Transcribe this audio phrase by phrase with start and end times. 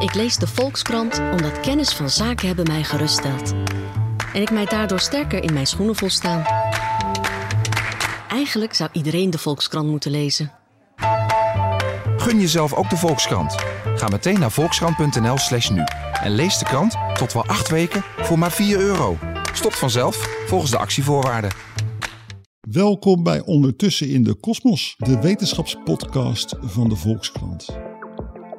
[0.00, 3.52] Ik lees de Volkskrant omdat kennis van zaken hebben mij geruststelt.
[4.32, 6.44] En ik mij daardoor sterker in mijn schoenen voel staan.
[8.28, 10.52] Eigenlijk zou iedereen de Volkskrant moeten lezen.
[12.16, 13.54] Gun jezelf ook de Volkskrant.
[13.94, 15.84] Ga meteen naar volkskrant.nl slash nu.
[16.22, 19.18] En lees de krant tot wel acht weken voor maar 4 euro.
[19.52, 21.50] Stopt vanzelf volgens de actievoorwaarden.
[22.60, 27.89] Welkom bij Ondertussen in de Kosmos, de wetenschapspodcast van de Volkskrant.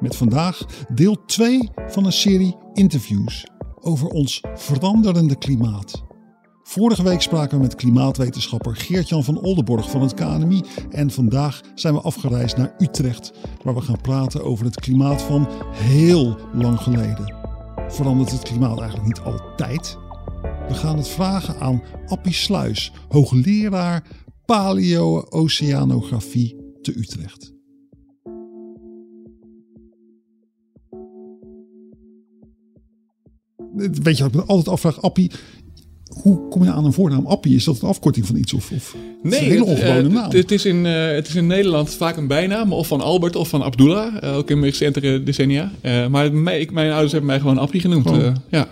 [0.02, 0.64] Met vandaag
[0.94, 3.46] deel 2 van een serie interviews
[3.80, 6.02] over ons veranderende klimaat.
[6.62, 10.62] Vorige week spraken we met klimaatwetenschapper Geert-Jan van Oldenborg van het KNMI.
[10.90, 13.32] En vandaag zijn we afgereisd naar Utrecht,
[13.64, 17.34] waar we gaan praten over het klimaat van heel lang geleden.
[17.88, 19.98] Verandert het klimaat eigenlijk niet altijd?
[20.68, 24.04] We gaan het vragen aan Appie Sluis, hoogleraar
[24.46, 27.61] paleo-oceanografie te Utrecht.
[33.76, 35.30] Weet je wat ik me altijd afvraag, Appie?
[36.22, 37.54] Hoe kom je aan een voornaam Appie?
[37.54, 38.52] Is dat een afkorting van iets?
[38.52, 40.30] Of, of nee, een hele het, ongewone eh, naam?
[40.30, 43.48] Het is, in, eh, het is in Nederland vaak een bijnaam, of van Albert of
[43.48, 45.72] van Abdullah, eh, ook in recentere decennia.
[46.10, 48.10] Maar mij, ik, mijn ouders hebben mij gewoon Appie genoemd.
[48.10, 48.68] Eh, ja.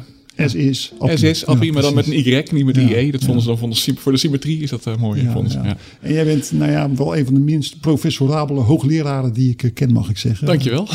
[0.48, 1.16] S is Appie.
[1.16, 2.12] S is Appie, Ja, maar dan met een.
[2.12, 3.10] Y, niet met Ja, een IE.
[3.10, 3.42] Dat vonden ja.
[3.42, 5.22] ze dan vonden ze, voor de symmetrie is dat eh, mooi.
[5.22, 5.64] Ja, vonden ze, ja.
[5.64, 5.76] ja.
[6.00, 9.70] En jij bent nou ja, wel een van de minst professorabele hoogleraren die ik eh,
[9.74, 10.46] ken, mag ik zeggen.
[10.46, 10.88] Dankjewel.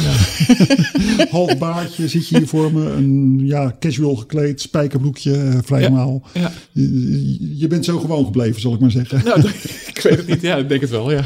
[1.30, 2.90] Half baardje zit je hier voor me.
[2.90, 6.20] Een ja, casual gekleed, spijkerbroekje, eh, vrij Ja.
[6.34, 6.52] Ja.
[6.72, 9.22] Je, je bent zo gewoon gebleven, zal ik maar zeggen.
[9.26, 9.40] Nou,
[9.94, 10.42] ik weet het niet.
[10.42, 11.24] Ja, ik denk het wel, ja.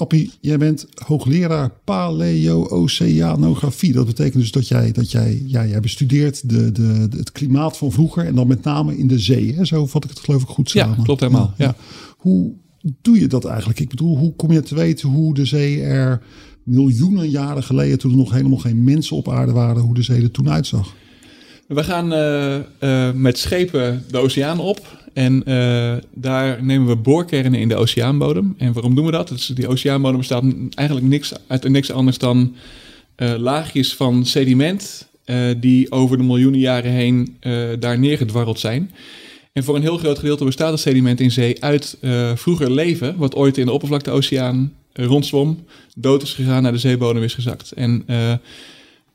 [0.00, 3.92] Appie, jij bent hoogleraar paleo-oceanografie.
[3.92, 7.76] Dat betekent dus dat jij, dat jij, ja, jij bestudeert de, de, de- het klimaat
[7.76, 9.54] van vroeger en dan met name in de zee.
[9.54, 9.64] Hè?
[9.64, 11.04] Zo vat ik het geloof ik goed Ja, samen.
[11.04, 11.74] klopt helemaal, ja.
[12.16, 12.52] Hoe
[13.02, 13.80] doe je dat eigenlijk?
[13.80, 16.22] Ik bedoel, hoe kom je te weten hoe de zee er
[16.64, 20.22] miljoenen jaren geleden, toen er nog helemaal geen mensen op aarde waren, hoe de zee
[20.22, 20.94] er toen uitzag?
[21.70, 24.80] We gaan eh, eh, met schepen de oceaan op.
[25.12, 28.54] En eh, daar nemen we boorkernen in de oceaanbodem.
[28.58, 29.28] En waarom doen we dat?
[29.28, 32.54] Dus die oceaanbodem bestaat eigenlijk niks, uit niks anders dan
[33.36, 35.08] laagjes van sediment...
[35.56, 37.36] die over de miljoenen jaren heen
[37.78, 38.90] daar neergedwarreld zijn.
[39.52, 41.98] En voor een heel groot gedeelte bestaat het sediment in zee uit
[42.34, 43.16] vroeger leven...
[43.16, 45.64] wat ooit in de oppervlakteoceaan eh, rondzwom,
[45.96, 47.72] dood is gegaan, naar de zeebodem is gezakt.
[47.72, 48.04] En...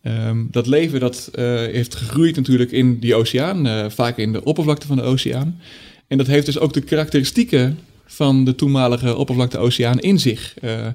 [0.06, 4.32] eh, Ehm, dat leven dat, eh, heeft gegroeid natuurlijk in die oceaan, eh, vaak in
[4.32, 5.60] de oppervlakte van de oceaan.
[6.08, 10.54] En dat heeft dus ook de karakteristieken van de toenmalige oppervlakte-oceaan in zich.
[10.62, 10.88] Eh,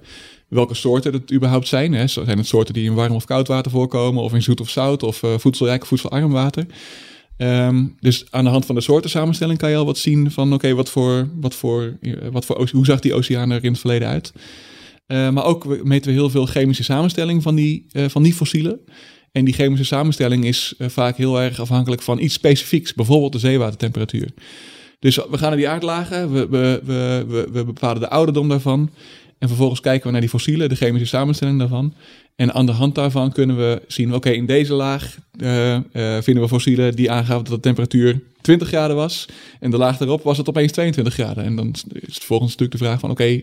[0.49, 1.93] welke soorten het überhaupt zijn.
[1.93, 2.07] Hè?
[2.07, 5.03] Zijn het soorten die in warm of koud water voorkomen, of in zoet of zout,
[5.03, 6.67] of voedselrijk of voedselarm water?
[7.37, 10.75] Ehm, dus aan de hand van de soortensamenstelling kan je al wat zien van, oké,
[10.75, 11.99] wat voor, wat voor,
[12.33, 14.33] wat voor, hoe zag die oceaan er in het verleden uit?
[15.11, 18.81] Eh, maar ook meten we heel veel chemische samenstelling van die, eh, van die fossielen.
[19.33, 23.39] En die chemische samenstelling is eh, vaak heel erg afhankelijk van iets specifieks, bijvoorbeeld de
[23.39, 24.29] zeewatertemperatuur.
[24.99, 28.91] Dus we gaan naar die aardlagen, we, we, we, we bepalen de ouderdom daarvan.
[29.41, 31.95] En vervolgens kijken we naar die fossielen, de chemische samenstelling daarvan.
[32.37, 35.83] En aan de hand daarvan kunnen we zien, oké, in deze laag eh, eh,
[36.23, 39.29] vinden we fossielen die aangaven dat de temperatuur 20 graden was.
[39.61, 41.45] En de laag daarop was het opeens 22 graden.
[41.45, 43.43] En dan is het volgens natuurlijk de vraag van, oké,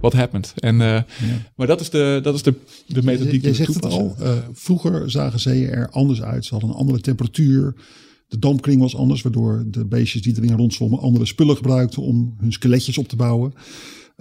[0.00, 0.52] what happened?
[0.56, 1.02] En, eh,
[1.56, 2.54] Maar dat is de, dat is de,
[2.86, 4.02] de methodiek die we het toepassen.
[4.02, 6.44] al, eh, vroeger zagen zeeën er anders uit.
[6.44, 7.74] Ze hadden een andere temperatuur.
[8.28, 12.52] De dampkring was anders, waardoor de beestjes die erin rondzwommen andere spullen gebruikten om hun
[12.52, 13.54] skeletjes op te bouwen.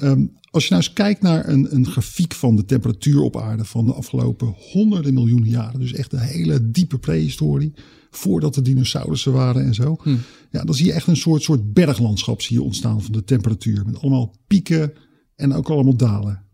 [0.02, 3.66] Ehm, als je nou eens kijkt naar een, een grafiek van de temperatuur op aarde
[3.66, 7.74] van de afgelopen honderden miljoenen jaren, dus echt een hele diepe prehistorie,
[8.10, 9.98] voordat de dinosaurussen waren en zo,
[10.52, 13.86] ja, dan zie je echt een soort, soort berglandschap zie je ontstaan van de temperatuur.
[13.86, 14.94] Met allemaal pieken
[15.36, 16.46] en ook allemaal dalen.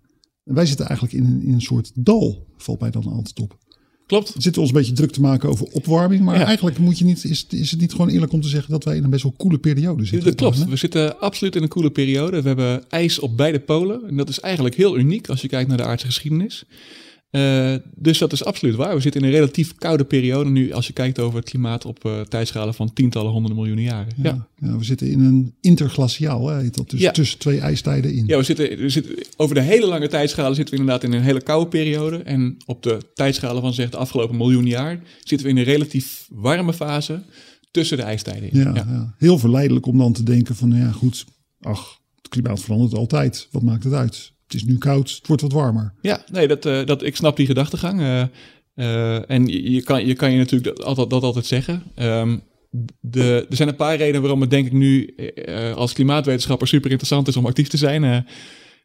[0.43, 3.57] En wij zitten eigenlijk in een, in een soort dal, valt mij dan altijd op.
[4.07, 4.33] Klopt.
[4.33, 6.23] We zitten ons een beetje druk te maken over opwarming.
[6.23, 6.45] Maar Ja.
[6.45, 8.95] eigenlijk moet je niet, is, is het niet gewoon eerlijk om te zeggen dat wij
[8.95, 10.27] in een best wel koele periode zitten.
[10.29, 10.57] Dat klopt.
[10.57, 10.65] Hè?
[10.65, 12.41] We zitten absoluut in een koele periode.
[12.41, 14.01] We hebben ijs op beide polen.
[14.07, 16.63] En dat is eigenlijk heel uniek als je kijkt naar de aardse geschiedenis.
[17.29, 18.95] Eh, dus dat is absoluut waar.
[18.95, 22.05] We zitten in een relatief koude periode nu als je kijkt over het klimaat op
[22.05, 24.13] eh tijdschalen van tientallen honderden miljoenen jaren.
[24.23, 24.47] Ja.
[24.59, 24.67] Ja.
[24.67, 26.89] Ja, we zitten in een interglaciaal, hè, heet dat.
[26.89, 27.11] Dus Ja.
[27.11, 28.23] tussen twee ijstijden in.
[28.27, 31.23] Ja, we zitten, we zitten over de hele lange tijdschalen zitten we inderdaad in een
[31.23, 32.17] hele koude periode.
[32.17, 36.27] En op de tijdschalen van zeg de afgelopen miljoen jaar zitten we in een relatief
[36.31, 37.21] warme fase
[37.71, 38.59] tussen de ijstijden in.
[38.59, 39.13] Ja, ja.
[39.17, 41.25] Heel verleidelijk om dan te denken van, nou ja goed,
[41.61, 43.47] ach, het klimaat verandert altijd.
[43.51, 44.31] Wat maakt het uit?
[44.47, 45.93] Het is nu koud, het wordt wat warmer.
[46.01, 47.99] Ja, nee, dat, eh, dat, ik snap die gedachtegang.
[47.99, 48.21] eh,
[48.73, 51.83] eh, en je, kan, je kan je natuurlijk dat altijd, dat altijd zeggen.
[51.95, 52.37] Ehm,
[52.99, 55.15] de, er zijn een paar redenen waarom het denk ik nu
[55.75, 58.25] als klimaatwetenschapper super interessant is om actief te zijn.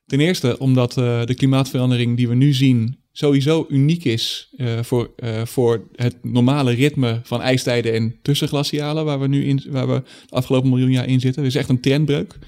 [0.07, 5.11] Ten eerste omdat de klimaatverandering die we nu zien sowieso uniek is voor,
[5.45, 10.37] voor het normale ritme van ijstijden en tussenglacialen, waar we nu in, waar we de
[10.37, 11.43] afgelopen miljoen jaar in zitten.
[11.43, 12.39] Het is echt een trendbreuk.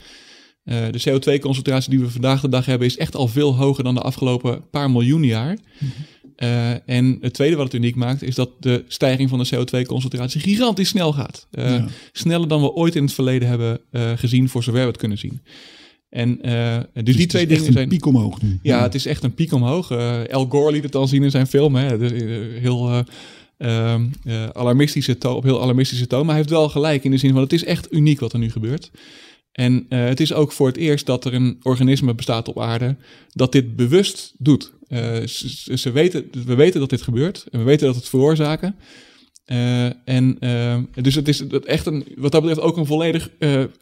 [0.65, 3.95] Uh, de CO2-concentratie die we vandaag de dag hebben is echt al veel hoger dan
[3.95, 5.59] de afgelopen paar miljoen jaar.
[6.37, 10.41] Uh, en het tweede wat het uniek maakt, is dat de stijging van de CO2-concentratie
[10.41, 11.47] gigantisch snel gaat.
[11.53, 11.87] Uh, ja.
[12.13, 13.81] Sneller dan we ooit in het verleden hebben
[14.17, 15.41] gezien, voor zover we het kunnen zien.
[16.09, 16.39] En
[16.93, 17.77] dus, dus die twee dingen zijn.
[17.77, 18.59] een piek omhoog nu.
[18.63, 19.91] Ja, ja, het is echt een piek omhoog.
[20.31, 21.75] Al Gore liet het al zien in zijn film.
[21.75, 21.99] Hè.
[21.99, 22.11] Dus,
[22.61, 23.05] heel
[23.59, 24.07] ehm,
[24.53, 26.21] alarmistische toon, op heel alarmistische toon.
[26.21, 28.39] Maar hij heeft wel gelijk in de zin van het is echt uniek wat er
[28.39, 28.91] nu gebeurt.
[29.55, 32.97] En uh, het is ook voor het eerst dat er een organisme bestaat op aarde
[33.33, 34.73] dat dit bewust doet.
[34.89, 38.77] Uh, ze, ze, weten, we weten dat dit gebeurt en we weten dat het veroorzaken.
[39.47, 40.39] Uh, en
[40.95, 43.31] dus het is echt een, wat dat betreft ook een volledig,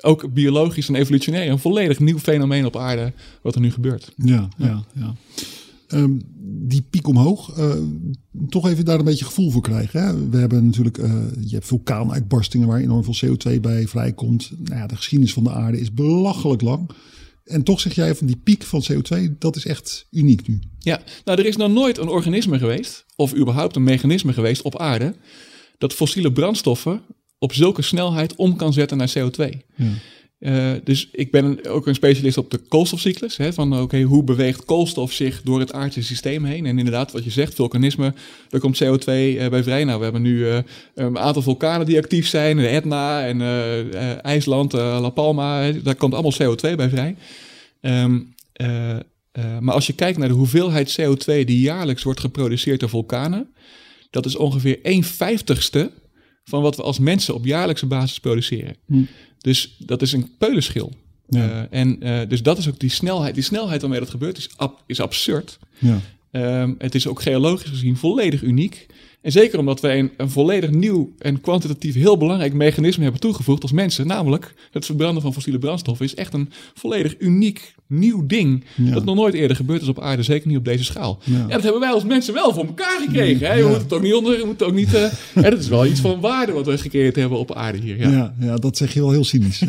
[0.00, 4.12] ook biologisch en evolutionair, een volledig nieuw fenomeen op aarde wat er nu gebeurt.
[4.16, 5.14] Ja, ja, ja.
[5.94, 6.20] Um,
[6.64, 7.74] die piek omhoog, uh,
[8.48, 10.02] toch even daar een beetje gevoel voor krijgen.
[10.02, 10.28] Hè?
[10.28, 14.50] We hebben natuurlijk, uh, je hebt vulkaanuitbarstingen waar enorm veel CO2 bij vrijkomt.
[14.58, 16.90] Nou ja, de geschiedenis van de aarde is belachelijk lang.
[17.44, 20.58] En toch zeg jij van die piek van CO2, dat is echt uniek nu.
[20.78, 24.78] Ja, nou er is nog nooit een organisme geweest, of überhaupt een mechanisme geweest op
[24.78, 25.14] aarde,
[25.78, 27.02] dat fossiele brandstoffen
[27.38, 29.44] op zulke snelheid om kan zetten naar CO2.
[29.76, 29.86] Ja.
[30.42, 33.36] Uh, dus ik ben ook een specialist op de koolstofcyclus.
[33.36, 36.66] Hè, van oké, hoe beweegt koolstof zich door het aardse systeem heen?
[36.66, 38.14] En inderdaad, wat je zegt, vulkanisme,
[38.48, 39.84] daar komt CO2 uh, bij vrij.
[39.84, 40.58] Nou, we hebben nu uh,
[40.94, 42.56] een aantal vulkanen die actief zijn.
[42.56, 43.40] De Etna en
[44.22, 47.16] IJsland, La Palma, daar komt allemaal CO2 bij vrij.
[47.80, 48.34] Um,
[49.60, 53.48] maar als je kijkt naar de hoeveelheid CO2 die jaarlijks wordt geproduceerd door vulkanen,
[54.10, 55.90] dat is ongeveer 1 vijftigste
[56.44, 58.76] van wat we als mensen op jaarlijkse basis produceren.
[58.86, 59.02] Hm.
[59.42, 60.92] Dus dat is een peulenschil.
[61.28, 61.48] Ja.
[61.48, 63.34] Uh, en uh, dus dat is ook die snelheid.
[63.34, 65.58] Die snelheid waarmee dat gebeurt is, ab, is absurd.
[65.78, 66.00] Ja.
[66.62, 68.86] Um, het is ook geologisch gezien volledig uniek.
[69.22, 73.62] En zeker omdat wij een, een, volledig nieuw en kwantitatief heel belangrijk mechanisme hebben toegevoegd
[73.62, 74.06] als mensen.
[74.06, 78.64] Namelijk het verbranden van fossiele brandstoffen is echt een volledig uniek nieuw ding.
[78.76, 78.94] Ja.
[78.94, 81.18] Dat nog nooit eerder gebeurd is op aarde, zeker niet op deze schaal.
[81.24, 83.46] Ja, ja dat hebben wij als mensen wel voor elkaar gekregen.
[83.46, 83.54] Hè?
[83.54, 84.94] Je moet het ook niet onder, je moet het ook niet.
[84.94, 85.04] Uh,
[85.34, 88.00] hè, dat is wel iets van waarde wat we gecreëerd hebben op aarde hier.
[88.00, 89.58] Ja, ja, ja dat zeg je wel heel cynisch.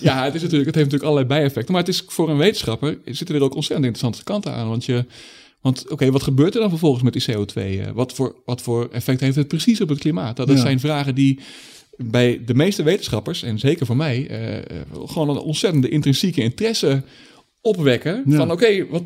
[0.00, 1.72] ja, het, is natuurlijk, het heeft natuurlijk allerlei bijeffecten.
[1.72, 4.68] Maar het is voor een wetenschapper zitten er ook ontzettend interessante kanten aan.
[4.68, 5.04] Want je.
[5.60, 7.92] Want oké, wat gebeurt er dan vervolgens met die CO2?
[7.92, 10.36] Wat voor, wat voor effect heeft het precies op het klimaat?
[10.36, 11.38] Dat, dat zijn vragen die
[11.96, 17.02] bij de meeste wetenschappers, en zeker voor mij, uh, gewoon een ontzettende intrinsieke interesse
[17.60, 18.22] opwekken.
[18.26, 19.02] Van oké, okay, wat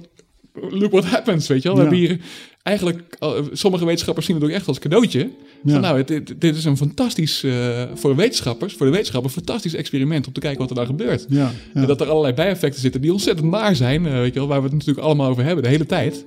[0.53, 1.77] look what happens, weet je wel.
[1.77, 2.21] We hebben hier
[2.65, 3.19] eigenlijk,
[3.53, 5.31] sommige wetenschappers zien het ook echt als cadeautje.
[5.65, 10.27] Van, nou, dit, dit, is een fantastisch, uh, voor wetenschappers, voor de wetenschapper, fantastisch experiment
[10.27, 11.27] om te kijken wat er daar gebeurt.
[11.29, 14.49] Ja, En dat er allerlei bijeffecten zitten die ontzettend naar zijn, uh, weet je wel,
[14.49, 16.25] waar we het natuurlijk allemaal over hebben de hele tijd.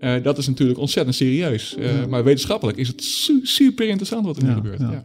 [0.00, 1.76] Uh, dat is natuurlijk ontzettend serieus.
[2.08, 4.80] Maar wetenschappelijk is het su super interessant wat er nu gebeurt.
[4.80, 5.02] Ja.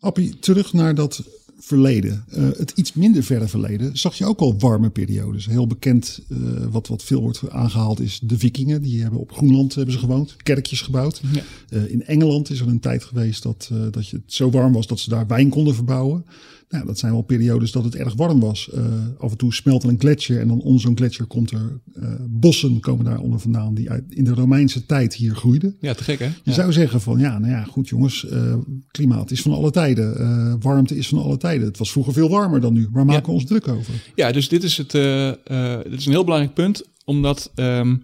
[0.00, 1.22] Appie, terug naar dat
[1.60, 5.46] verleden, uh, het iets minder verre verleden, zag je ook al warme periodes.
[5.46, 6.38] Heel bekend, uh,
[6.70, 8.82] wat, wat veel wordt aangehaald, is de vikingen.
[8.82, 11.20] Die hebben op Groenland hebben ze gewoond, kerkjes gebouwd.
[11.32, 11.42] Ja.
[11.70, 14.86] Uh, in Engeland is er een tijd geweest dat, dat je het zo warm was
[14.86, 16.24] dat ze daar wijn konden verbouwen.
[16.70, 18.70] Nou, dat zijn wel periodes dat het erg warm was.
[18.74, 18.84] Uh,
[19.18, 22.14] af en toe smelt er een gletsjer en dan onder zo'n gletsjer komt er uh,
[22.28, 25.76] bossen komen daar onder vandaan die uit, in de Romeinse tijd hier groeiden.
[25.80, 26.28] Ja, te gek hè?
[26.44, 28.54] Je zou zeggen van ja, nou ja, goed jongens, uh,
[28.90, 31.66] klimaat is van alle tijden, warmte is van alle tijden.
[31.66, 32.88] Het was vroeger veel warmer dan nu.
[32.90, 33.94] Waar maken we ons druk over?
[34.14, 38.02] Ja, dus dit is, het, dit is een heel belangrijk punt, omdat um,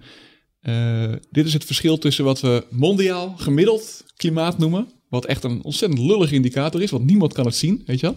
[1.30, 6.00] dit is het verschil tussen wat we mondiaal gemiddeld klimaat noemen wat echt een ontzettend
[6.00, 8.16] lullig indicator is, want niemand kan het zien, weet je wel.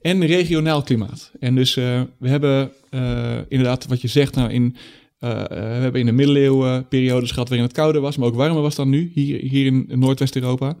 [0.00, 1.30] En regionaal klimaat.
[1.40, 4.76] En dus uh, we hebben uh, inderdaad, wat je zegt, nou in,
[5.20, 8.62] uh, we hebben in de middeleeuwen periodes gehad waarin het kouder was, maar ook warmer
[8.62, 10.76] was dan nu, hier, hier in Noordwest-Europa.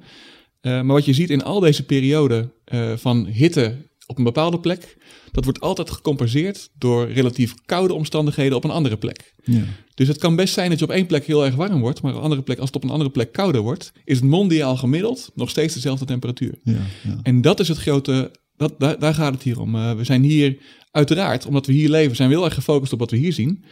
[0.62, 2.52] maar wat je ziet in al deze perioden
[2.96, 4.96] van hitte op een bepaalde plek,
[5.30, 9.34] dat wordt altijd gecompenseerd door relatief koude omstandigheden op een andere plek.
[9.44, 9.62] Ja.
[10.02, 12.12] Dus het kan best zijn dat je op één plek heel erg warm wordt, maar
[12.12, 14.76] op een andere plek, als het op een andere plek kouder wordt, is het mondiaal
[14.76, 16.58] gemiddeld nog steeds dezelfde temperatuur.
[16.64, 17.18] Ja, ja.
[17.22, 19.74] En dat is het grote, dat, daar, daar gaat het hier om.
[19.74, 20.56] Uh, we zijn hier
[20.90, 23.64] uiteraard, omdat we hier leven, zijn we heel erg gefocust op wat we hier zien.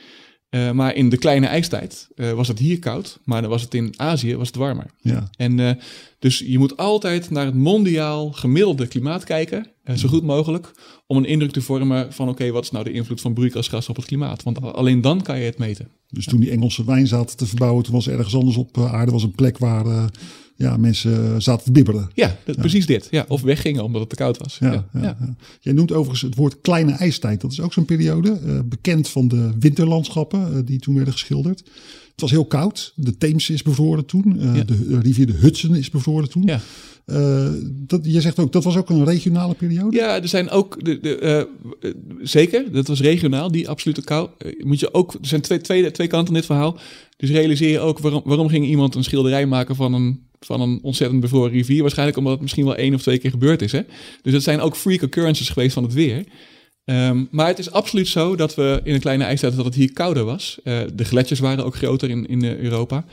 [0.51, 3.75] Uh, maar in de kleine ijstijd uh, was het hier koud, maar dan was het
[3.75, 4.87] in Azië was het warmer.
[5.01, 5.31] Ja.
[5.37, 5.71] En uh,
[6.19, 9.67] dus je moet altijd naar het mondiaal gemiddelde klimaat kijken.
[9.91, 10.71] Eh, zo goed mogelijk,
[11.07, 13.97] om een indruk te vormen van oké, wat is nou de invloed van broeikasgas op
[13.97, 14.43] het klimaat?
[14.43, 15.89] Want alleen dan kan je het meten.
[16.09, 19.13] Dus toen die Engelse wijn zaten te verbouwen, toen was ergens anders op eh, aarde
[19.13, 20.05] was een plek waar uh,
[20.57, 22.11] ja, mensen zaten te bibberen.
[22.15, 23.09] Ja, dat, precies dit.
[23.11, 24.57] Ja, of weggingen omdat het te koud was.
[24.61, 25.17] Ja, ja,
[25.61, 27.41] Jij noemt overigens het woord kleine ijstijd.
[27.41, 31.63] Dat is ook zo'n periode, bekend van de winterlandschappen die toen werden geschilderd.
[32.21, 32.93] Het was heel koud.
[32.97, 34.39] De Theems is bevroren toen.
[34.67, 36.43] De rivier de Hudson is bevroren toen.
[36.47, 36.61] Ja.
[37.07, 39.97] Uh, dat, je zegt ook, dat was ook een regionale periode?
[39.97, 41.47] Ja, er zijn ook, de, de,
[41.81, 44.29] uh, zeker, dat was regionaal, die absolute kou.
[44.59, 46.79] moet je ook, er zijn twee, twee, twee kanten in dit verhaal.
[47.17, 50.79] Dus realiseer je ook, waarom, waarom ging iemand een schilderij maken van een, van een
[50.83, 51.81] ontzettend bevroren rivier?
[51.81, 53.73] Waarschijnlijk omdat het misschien wel één of twee keer gebeurd is.
[53.73, 53.81] Hè?
[54.23, 56.25] Dus het zijn ook freak occurrences geweest van het weer.
[56.85, 59.93] Um, maar het is absoluut zo dat we in een kleine ijstijd dat het hier
[59.93, 60.59] kouder was.
[60.65, 63.05] Uh, de gletsjers waren ook groter in, in Europa.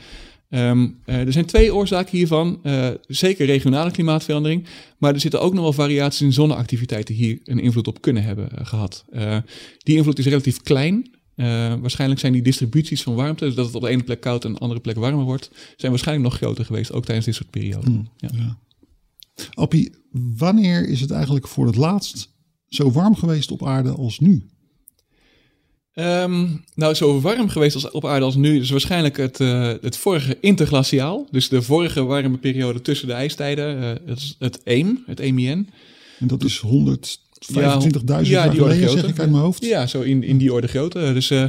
[0.50, 2.60] Um, uh, er zijn twee oorzaken hiervan.
[2.62, 4.66] Uh, zeker regionale klimaatverandering.
[4.98, 8.22] Maar er zitten ook nog wel variaties in zonneactiviteiten die hier een invloed op kunnen
[8.22, 9.04] hebben gehad.
[9.78, 11.10] die invloed is relatief klein.
[11.80, 14.52] waarschijnlijk zijn die distributies van warmte, dus dat het op de ene plek koud en
[14.52, 17.92] de andere plek warmer wordt, zijn waarschijnlijk nog groter geweest, ook tijdens dit soort perioden.
[17.92, 18.28] Mm, ja.
[18.32, 18.58] ja.
[19.54, 19.92] Appie,
[20.36, 22.36] wanneer is het eigenlijk voor het laatst
[22.68, 24.48] zo warm geweest op aarde als nu?
[25.94, 29.96] Um, nou, zo warm geweest als op aarde als nu is waarschijnlijk het, uh, het
[29.96, 31.26] vorige interglaciaal.
[31.30, 33.82] Dus de vorige warme periode tussen de ijstijden.
[33.82, 35.68] Uh, het, het EEM, het EMIN.
[36.18, 36.70] En dat is 125.000
[37.46, 39.64] ja, jaar geleden, zeg ik uit mijn hoofd.
[39.64, 41.12] Ja, zo in, in die orde grootte.
[41.12, 41.44] Dus uh,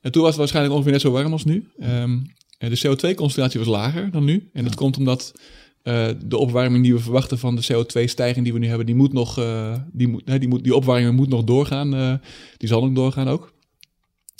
[0.00, 1.68] toen was het waarschijnlijk ongeveer net zo warm als nu.
[1.82, 4.48] Um, de CO2-concentratie was lager dan nu.
[4.52, 5.32] En dat komt omdat
[5.84, 9.12] uh, de opwarming die we verwachten van de CO2-stijging die we nu hebben, die moet
[9.12, 11.94] nog, uh, die, moet, die, moet, die opwarming moet nog doorgaan.
[11.94, 12.14] Uh,
[12.56, 13.52] die zal nog doorgaan ook.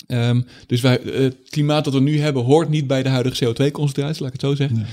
[0.07, 4.21] Um, dus wij, het klimaat dat we nu hebben hoort niet bij de huidige CO2-concentratie,
[4.21, 4.85] laat ik het zo zeggen.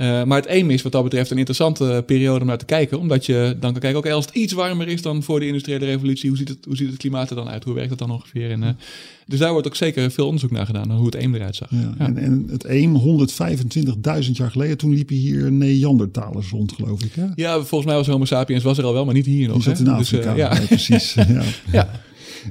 [0.00, 2.98] Uh, maar het EEM is wat dat betreft een interessante periode om naar te kijken.
[2.98, 5.84] Omdat je dan kan kijken, oké, als het iets warmer is dan voor de industriële
[5.84, 7.64] revolutie, hoe ziet het, hoe ziet het klimaat er dan uit?
[7.64, 8.50] Hoe werkt dat dan ongeveer?
[8.50, 8.68] En, uh,
[9.26, 11.70] dus daar wordt ook zeker veel onderzoek naar gedaan, hoe het EEM eruit zag.
[11.70, 12.06] Ja, ja.
[12.06, 13.00] En, en, het EEM,
[14.24, 17.12] 125.000 jaar geleden, toen liepen hier Neandertalers rond, geloof ik.
[17.14, 17.26] Hè?
[17.34, 19.56] Ja, volgens mij was Homo sapiens was er al wel, maar niet hier nog.
[19.56, 20.66] Die zat in Afrika, dus, uh, ja.
[20.66, 21.14] precies.
[21.14, 21.42] ja.
[21.72, 21.90] ja.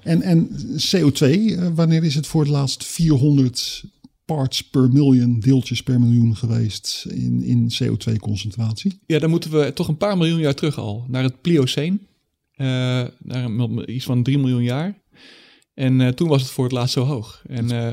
[0.03, 0.49] En, en
[0.95, 3.83] CO2, eh, wanneer is het voor het laatst 400
[4.27, 8.99] parts per miljoen, deeltjes per miljoen geweest in, in CO2-concentratie?
[9.05, 12.07] Ja, dan moeten we toch een paar miljoen jaar terug al, naar het Plioceen.
[12.57, 12.67] Uh,
[13.23, 15.01] naar iets van 3 miljoen jaar.
[15.73, 17.43] En uh, toen was het voor het laatst zo hoog.
[17.47, 17.91] En, uh.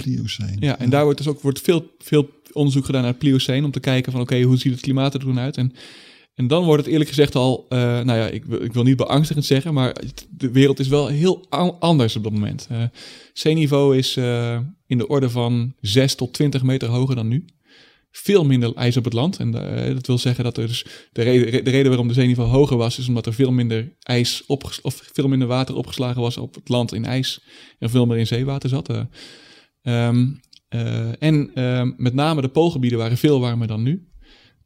[0.61, 3.71] Ja, en daar wordt dus ook wordt veel, veel onderzoek gedaan naar het Plioceen om
[3.71, 5.57] te kijken van oké, hoe ziet het klimaat er toen uit?
[5.57, 5.73] En
[6.35, 9.45] en dan wordt het eerlijk gezegd al, uh, nou ja, ik, ik, wil niet beangstigend
[9.45, 9.97] zeggen, maar
[10.31, 11.47] de wereld is wel heel
[11.79, 12.69] anders op dat moment.
[12.73, 12.83] Uh,
[13.33, 17.45] zeeniveau is uh, in de orde van 6 tot 20 meter hoger dan nu.
[18.11, 19.39] Veel minder ijs op het land.
[19.39, 19.51] En
[19.95, 22.99] dat wil zeggen dat er dus de reden, de reden waarom de zeeniveau hoger was,
[22.99, 26.95] is omdat er veel minder ijs of veel minder water opgeslagen was op het land
[26.95, 27.41] in ijs
[27.79, 28.89] en veel meer in zeewater zat.
[28.89, 30.41] Um,
[31.19, 34.09] en ehm, met name de poolgebieden waren veel warmer dan nu.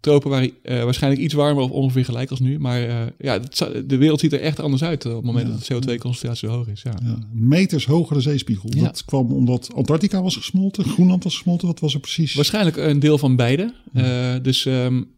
[0.01, 2.59] Tropen waren uh, waarschijnlijk iets warmer of ongeveer gelijk als nu.
[2.59, 3.41] Maar uh, ja,
[3.87, 6.69] de wereld ziet er echt anders uit op het moment dat de CO2-concentratie zo hoog
[6.69, 6.83] is.
[6.83, 6.93] Ja.
[7.05, 7.19] ja.
[7.33, 8.71] meters hogere zeespiegel.
[8.73, 8.83] Ja.
[8.83, 11.67] Dat kwam omdat Antarctica was gesmolten, Groenland was gesmolten.
[11.67, 12.35] Wat was er precies?
[12.35, 13.73] Waarschijnlijk een deel van beide.
[13.95, 15.09] Uh, dus, um,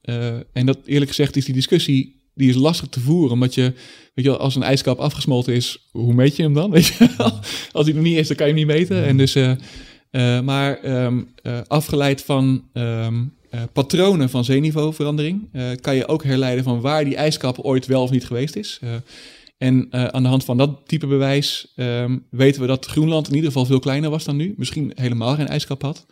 [0.53, 3.33] en dat eerlijk gezegd is die discussie die is lastig te voeren.
[3.33, 3.73] Omdat je,
[4.15, 6.71] weet je, als een ijskap afgesmolten is, hoe meet je hem dan?
[6.81, 7.09] Weet je?
[7.73, 9.05] als hij er niet is, dan kan je hem niet meten.
[9.05, 9.35] En dus,
[10.45, 11.29] maar um,
[11.67, 12.65] afgeleid van...
[12.73, 17.87] Um, uh, patronen van zeeniveauverandering uh, kan je ook herleiden van waar die ijskap ooit
[17.87, 18.81] wel of niet geweest is.
[18.85, 18.91] Uh,
[19.59, 23.51] en aan de hand van dat type bewijs um, weten we dat Groenland in ieder
[23.51, 24.55] geval veel kleiner was dan nu.
[24.57, 26.07] Misschien helemaal geen ijskap had.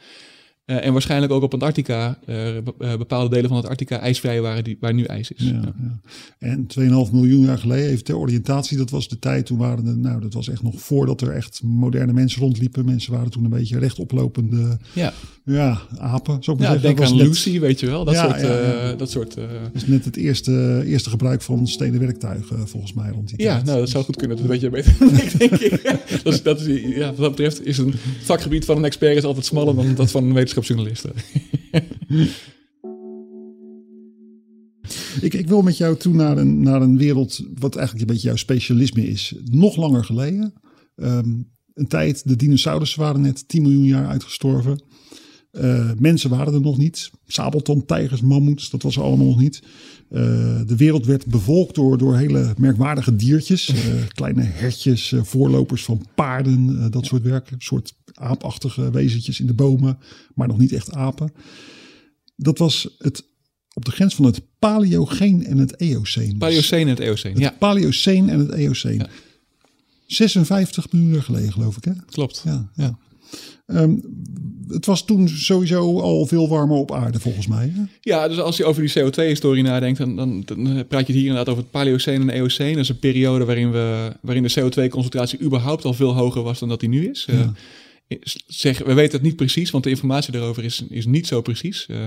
[0.70, 2.36] Uh, en waarschijnlijk ook op Antarctica, uh,
[2.78, 5.44] bepaalde delen van Antarctica ijsvrij waren die, waar nu ijs is.
[5.44, 6.00] Ja, ja.
[6.38, 6.66] En
[7.06, 10.20] 2,5 miljoen jaar geleden, even ter oriëntatie, dat was de tijd toen waren er, nou
[10.20, 12.84] dat was echt nog voordat er echt moderne mensen rondliepen.
[12.84, 15.12] Mensen waren toen een beetje rechtoplopende ja.
[15.44, 16.42] Ja, apen.
[16.42, 18.04] Zo ja, denk aan Lucy, weet je wel.
[18.04, 18.42] Dat soort...
[18.42, 19.36] Uh, dat soort
[19.72, 23.64] is net het eerste, eerste gebruik van stenen werktuigen volgens mij rond die ja, tijd.
[23.64, 24.36] nou dat zou goed kunnen.
[24.36, 24.92] Dat weet je beter
[25.24, 25.82] ik, denk ik.
[26.24, 29.24] dat is, dat is, ja, wat dat betreft is een vakgebied van een expert is
[29.24, 31.12] altijd smaller dan dat van een wetenschap wetenschapsjournalisten.
[35.26, 38.28] ik, ik wil met jou toe naar een, naar een wereld wat eigenlijk een beetje
[38.28, 39.34] jouw specialisme is.
[39.44, 40.52] Nog langer geleden.
[40.96, 44.82] Um, een tijd, de dinosaurussen waren net 10 miljoen jaar uitgestorven.
[45.52, 47.10] Uh, mensen waren er nog niet.
[47.26, 49.62] Sabelton, tijgers, mammoets, dat was allemaal nog niet.
[50.10, 50.20] Uh,
[50.66, 53.68] de wereld werd bevolkt door, door hele merkwaardige diertjes.
[53.68, 53.76] Uh,
[54.08, 57.50] kleine hertjes, voorlopers van paarden, dat soort werk.
[57.50, 59.98] Een soort aapachtige wezentjes in de bomen,
[60.34, 61.32] maar nog niet echt apen.
[62.36, 63.24] Dat was het
[63.72, 66.28] op de grens van het Paleogeen en het Eoceen.
[66.28, 66.38] was.
[66.38, 67.34] Paleocene en het Eocene.
[67.34, 68.98] Het Ja, Paleoceen en het Eoceen.
[68.98, 69.08] Ja.
[70.06, 71.84] 56 miljoen jaar geleden, geloof ik.
[71.84, 71.92] Hè?
[72.10, 72.42] klopt.
[72.44, 72.98] Ja, ja.
[73.66, 73.94] Ehm,
[74.68, 77.72] het was toen sowieso al veel warmer op aarde, volgens mij.
[77.74, 77.82] Hè?
[78.00, 81.20] Ja, dus als je over die CO2-historie nadenkt, dan, dan, dan praat je het hier
[81.26, 82.72] inderdaad over het Paleocene en Eocene.
[82.72, 86.68] Dat is een periode waarin, we, waarin de CO2-concentratie überhaupt al veel hoger was dan
[86.68, 87.24] dat die nu is.
[87.26, 87.34] Ja.
[87.34, 87.48] Eh,
[88.46, 91.86] zeg, we weten het niet precies, want de informatie daarover is, is niet zo precies.
[91.86, 92.04] Eh,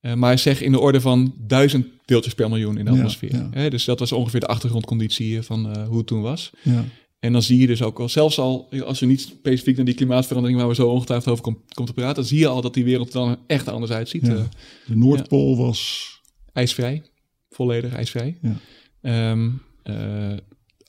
[0.00, 3.48] eh, maar zeg in de orde van duizend deeltjes per miljoen in de atmosfeer.
[3.52, 3.68] ja.
[3.68, 6.50] Dus dat was ongeveer de achtergrondconditie eh, van hoe het toen was.
[6.62, 6.84] Ja.
[7.18, 9.94] En dan zie je dus ook al, zelfs al, als je niet specifiek naar die
[9.94, 11.42] klimaatverandering waar we zo ongetwijfeld over
[11.74, 14.24] komt te praten, dan zie je al dat die wereld er dan echt anders uitziet.
[14.24, 14.46] De
[14.86, 16.08] Noordpool was...
[16.52, 17.02] ijsvrij,
[17.50, 18.38] volledig ijsvrij.
[18.42, 18.56] Ja.
[19.00, 19.50] Ehm,
[19.82, 20.36] eh,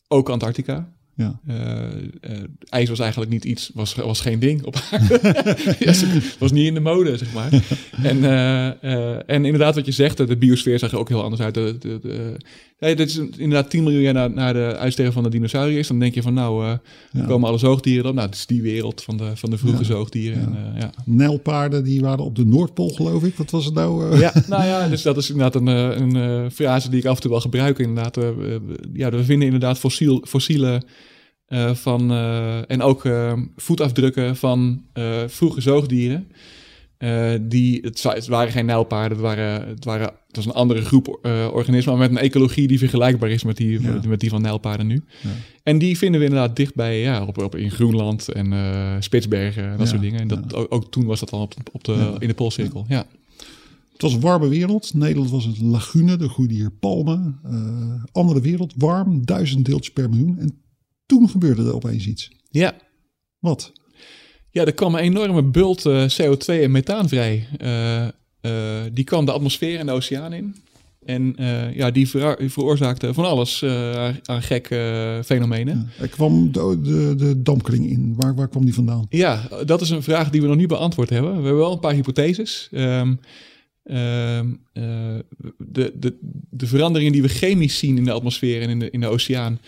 [0.07, 0.93] ook Antarctica.
[1.21, 1.39] Ja.
[1.47, 1.83] Eh,
[2.21, 6.21] eh, ijs was eigenlijk niet iets, was, was geen ding op aarde.
[6.39, 7.49] Was niet in de mode, zeg maar.
[8.03, 11.53] En, eh, en inderdaad, wat je zegt, de biosfeer zag er ook heel anders uit.
[11.53, 12.37] De, de, de,
[12.79, 15.87] nee, dit is inderdaad 10 miljoen jaar na, na de uitsterven van de dinosauriërs.
[15.87, 16.77] Dan denk je van, nou,
[17.11, 17.25] Ja.
[17.27, 18.15] komen alle zoogdieren dan?
[18.15, 19.83] Nou, het is die wereld van de, van de vroege Ja.
[19.83, 20.39] zoogdieren.
[20.39, 20.91] En, ja.
[21.05, 23.35] Nijlpaarden die waren op de Noordpool, geloof ik.
[23.35, 24.19] Wat was het nou?
[24.19, 25.67] Ja, nou ja, dus dat is inderdaad een,
[26.15, 27.79] een frase die ik af en toe wel gebruik.
[27.79, 28.17] Inderdaad,
[28.93, 30.83] ja, we vinden inderdaad fossiel, fossielen
[31.51, 34.83] eh, van, eh, en ook eh, voetafdrukken van
[35.27, 36.27] vroege zoogdieren.
[37.41, 40.81] Die, het, wa- het waren geen nijlpaarden, het, waren, het, waren, het was een andere
[40.81, 41.19] groep
[41.53, 43.99] organismen, maar met een ecologie die vergelijkbaar is met die, Ja.
[44.07, 45.03] met die van nijlpaarden nu.
[45.21, 45.29] Ja.
[45.63, 48.53] En die vinden we inderdaad dichtbij, ja, op, op, in Groenland en
[49.03, 50.19] Spitsbergen en dat Ja, soort dingen.
[50.19, 53.05] En dat, ook, ook toen was dat al op, op de, in de Poolcirkel, ja.
[53.93, 54.93] Het was een warme wereld.
[54.93, 57.39] Nederland was een lagune, er groeiden hier palmen.
[58.11, 60.39] Andere wereld, warm, duizend deeltjes per miljoen.
[60.39, 60.53] En
[61.11, 62.31] toen gebeurde er opeens iets.
[62.49, 62.75] Ja,
[63.39, 63.71] Wat?
[64.49, 67.47] Ja, er kwam een enorme bult eh, CO2 en methaan vrij.
[67.57, 68.11] Eh, eh,
[68.93, 70.55] die kwam de atmosfeer en de oceaan in.
[71.05, 71.35] En
[71.73, 72.07] ja, die
[72.49, 73.63] veroorzaakte van alles
[74.25, 75.89] aan- gekke fenomenen.
[75.99, 78.13] Er kwam de, de, de dampkring in.
[78.17, 79.05] Waar, waar kwam die vandaan?
[79.09, 81.29] Ja, dat is een vraag die we nog niet beantwoord hebben.
[81.31, 82.67] We hebben wel een paar hypotheses.
[82.71, 83.13] Ehm,
[83.83, 84.83] ehm, eh,
[85.57, 86.17] de, de,
[86.49, 89.59] de veranderingen die we chemisch zien in de atmosfeer en in de, in de oceaan,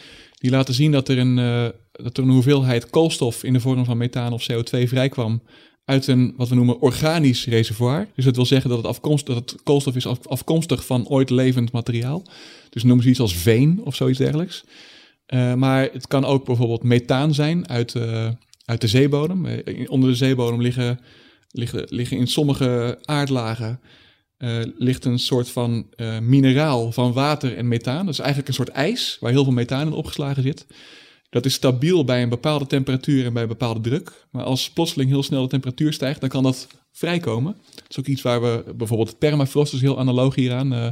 [0.43, 3.85] die laten zien dat er, een, eh, dat er een hoeveelheid koolstof in de vorm
[3.85, 5.41] van methaan of CO2 vrijkwam
[5.85, 8.07] uit een wat we noemen organisch reservoir.
[8.15, 11.29] Dus dat wil zeggen dat het, afkomst, dat het koolstof is af- afkomstig van ooit
[11.29, 12.23] levend materiaal.
[12.69, 14.63] Dus noemen ze iets als veen of zoiets dergelijks.
[15.25, 18.29] Eh, maar het kan ook bijvoorbeeld methaan zijn uit, eh,
[18.65, 19.45] uit de zeebodem.
[19.88, 20.99] Onder de zeebodem liggen,
[21.51, 23.79] liggen, liggen in sommige aardlagen
[24.43, 28.06] eh, ligt een soort van eh, mineraal van water en methaan.
[28.06, 30.65] Dat is eigenlijk een soort ijs waar heel veel methaan in opgeslagen zit.
[31.29, 34.25] Dat is stabiel bij een bepaalde temperatuur en bij een bepaalde druk.
[34.32, 37.56] Maar als plotseling heel snel de temperatuur stijgt, dan kan dat vrijkomen.
[37.75, 40.73] Dat is ook iets waar we bijvoorbeeld permafrost is heel analoog hieraan.
[40.73, 40.88] eh,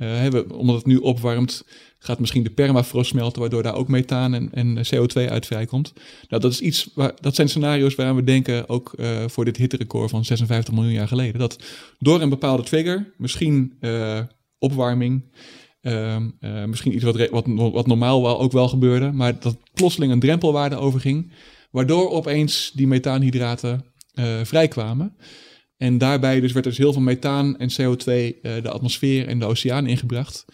[0.00, 1.64] eh, omdat het nu opwarmt,
[2.02, 5.92] gaat misschien de permafrost smelten, waardoor daar ook methaan en, en CO2 uit vrijkomt.
[6.28, 10.10] Nou, dat, is iets dat zijn scenario's waaraan we denken, ook eh, voor dit hitterecord
[10.10, 11.40] van 56 miljoen jaar geleden.
[11.40, 11.58] Dat
[11.98, 14.20] door een bepaalde trigger, misschien eh,
[14.58, 15.22] opwarming,
[15.80, 20.12] ehm, eh, misschien iets wat, wat, wat normaal wel, ook wel gebeurde, maar dat plotseling
[20.12, 21.32] een drempelwaarde overging,
[21.70, 23.84] waardoor opeens die methaanhydraten
[24.42, 25.16] vrijkwamen.
[25.80, 29.38] En daarbij dus werd er dus heel veel methaan en CO2 eh, de atmosfeer en
[29.38, 30.44] de oceaan ingebracht.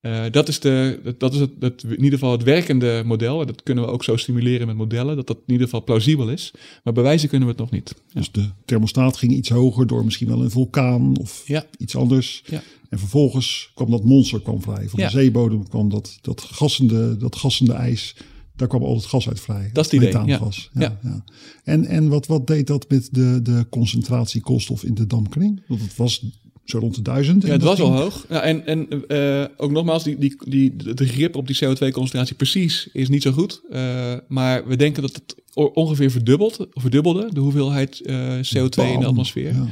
[0.00, 3.40] Eh, dat is, de, dat- is het, het, in ieder geval het werkende model.
[3.40, 6.28] En dat kunnen we ook zo stimuleren met modellen, dat dat in ieder geval plausibel
[6.30, 6.50] is.
[6.84, 7.94] Maar bewijzen kunnen we het nog niet.
[8.08, 8.20] Ja.
[8.20, 11.64] Dus de thermostaat ging iets hoger door misschien wel een vulkaan of Ja.
[11.78, 12.42] iets anders.
[12.46, 12.62] Ja.
[12.88, 14.88] En vervolgens kwam dat monster kwam vrij.
[14.88, 18.14] Van de zeebodem kwam dat, dat, gassende, dat gassende ijs.
[18.60, 19.70] Daar kwam al het gas uit vrij.
[19.72, 20.38] Dat is het idee, ja.
[20.72, 20.98] Ja.
[21.02, 21.24] Ja.
[21.64, 25.62] En, en wat, wat deed dat met de, de concentratie koolstof in de dampkring?
[25.66, 26.24] Want het was
[26.64, 27.42] zo rond de duizend.
[27.42, 28.26] Ja, het was al hoog.
[28.28, 32.88] Ja, en en eh, ook nogmaals, die, die, die, de grip op die CO2-concentratie precies
[32.92, 33.60] is niet zo goed.
[33.70, 35.34] Eh, maar we denken dat het
[35.74, 39.54] ongeveer verdubbelt, verdubbelde, de hoeveelheid eh, CO2 in de atmosfeer.
[39.54, 39.66] Ja.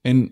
[0.00, 0.30] En,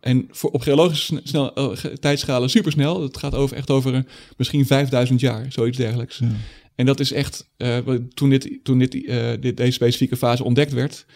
[0.00, 3.02] en voor, op geologische sne- snel, tijdschalen supersnel.
[3.02, 4.04] Het gaat over, echt over
[4.36, 6.18] misschien 5000 jaar, zoiets dergelijks.
[6.18, 6.28] Ja.
[6.76, 7.78] En dat is echt, eh,
[8.14, 11.06] toen, dit, toen dit, eh, dit, deze specifieke fase ontdekt werd,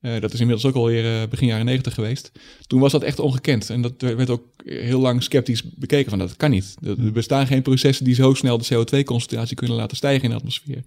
[0.00, 2.32] eh, dat is inmiddels ook alweer begin jaren 90 geweest,
[2.66, 3.70] toen was dat echt ongekend.
[3.70, 6.76] En dat werd ook heel lang sceptisch bekeken van dat kan niet.
[6.82, 10.84] Er bestaan geen processen die zo snel de CO2-concentratie kunnen laten stijgen in de atmosfeer.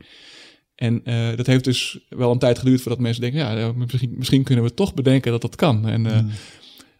[0.75, 1.01] En
[1.35, 4.73] dat heeft dus wel een tijd geduurd voordat mensen denken, ja, misschien, misschien kunnen we
[4.73, 5.87] toch bedenken dat dat kan.
[5.87, 6.23] En, eh,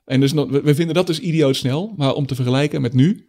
[0.06, 1.94] en dus we, we vinden dat dus idioot snel.
[1.98, 3.28] Maar om te vergelijken met nu,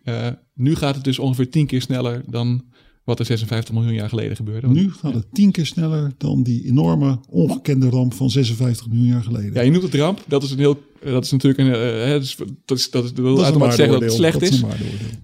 [0.55, 2.65] nu gaat het dus ongeveer tien keer sneller dan
[3.05, 4.69] wat er 56 miljoen jaar geleden gebeurde.
[4.69, 9.23] Nu gaat het tien keer sneller dan die enorme ongekende ramp van 56 miljoen jaar
[9.23, 9.53] geleden.
[9.53, 10.25] Ja, je noemt het ramp.
[10.27, 13.13] Dat is een heel, dat is natuurlijk een, uh, dat is, dat is, dat is,
[13.13, 14.63] dat automatisch zeggen dat het slecht dat is.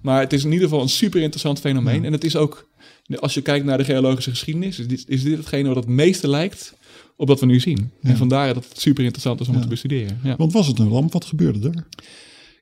[0.01, 2.01] maar het is in ieder geval een super interessant fenomeen.
[2.01, 2.05] Ja.
[2.05, 2.69] En het is ook,
[3.15, 6.27] als je kijkt naar de geologische geschiedenis, is dit, is dit hetgene wat het meeste
[6.27, 6.73] lijkt
[7.15, 7.91] op wat we nu zien.
[8.01, 8.09] Ja.
[8.09, 10.19] En vandaar dat het super interessant is om het te bestuderen.
[10.23, 10.35] Ja.
[10.35, 11.13] Want was het een ramp?
[11.13, 11.87] Wat gebeurde er?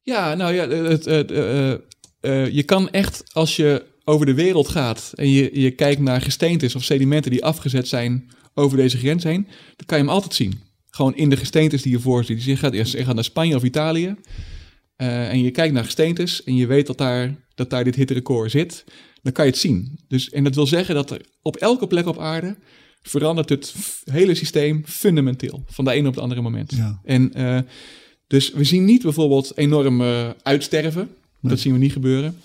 [0.03, 4.67] Ja, nou ja, het, het, eh, eh, je kan echt als je over de wereld
[4.67, 9.23] gaat en je, je kijkt naar gesteentes of sedimenten die afgezet zijn over deze grens
[9.23, 9.43] heen,
[9.75, 10.61] dan kan je hem altijd zien.
[10.89, 12.35] Gewoon in de gesteentes die je voor ziet.
[12.35, 14.15] Dus je gaat, je gaat naar Spanje of Italië
[14.95, 18.51] eh, en je kijkt naar gesteentes en je weet dat daar, dat daar dit hitterecord
[18.51, 18.83] zit,
[19.21, 19.99] dan kan je het zien.
[20.07, 22.57] Dus, en dat wil zeggen dat er op elke plek op aarde
[23.01, 26.75] verandert het hele systeem fundamenteel van de ene op het andere moment.
[26.75, 26.99] Ja.
[27.03, 27.59] En eh,
[28.27, 31.09] dus we zien niet bijvoorbeeld enorm eh, uitsterven.
[31.39, 31.51] Nee.
[31.51, 32.37] Dat zien we niet gebeuren.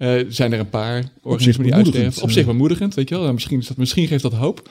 [0.00, 2.22] Er zijn er een paar organismen die uitsterven.
[2.22, 2.34] Op eh.
[2.34, 3.26] zich bemoedigend, weet je wel.
[3.26, 4.68] En Misschien, is dat, misschien geeft dat hoop.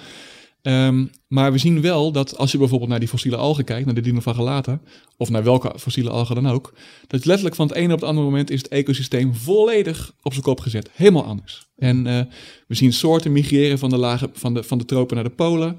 [0.62, 3.96] Ehm, maar we zien wel dat als je bijvoorbeeld naar die fossiele algen kijkt, naar
[3.96, 4.80] de dinoflagellata,
[5.18, 6.74] of naar welke fossiele algen dan ook,
[7.08, 10.44] dat letterlijk van het ene op het andere moment is het ecosysteem volledig op zijn
[10.44, 10.90] kop gezet.
[10.94, 11.68] Helemaal anders.
[11.78, 12.22] En eh,
[12.68, 15.78] we zien soorten migreren van de, lage, van, de, van de tropen naar de polen.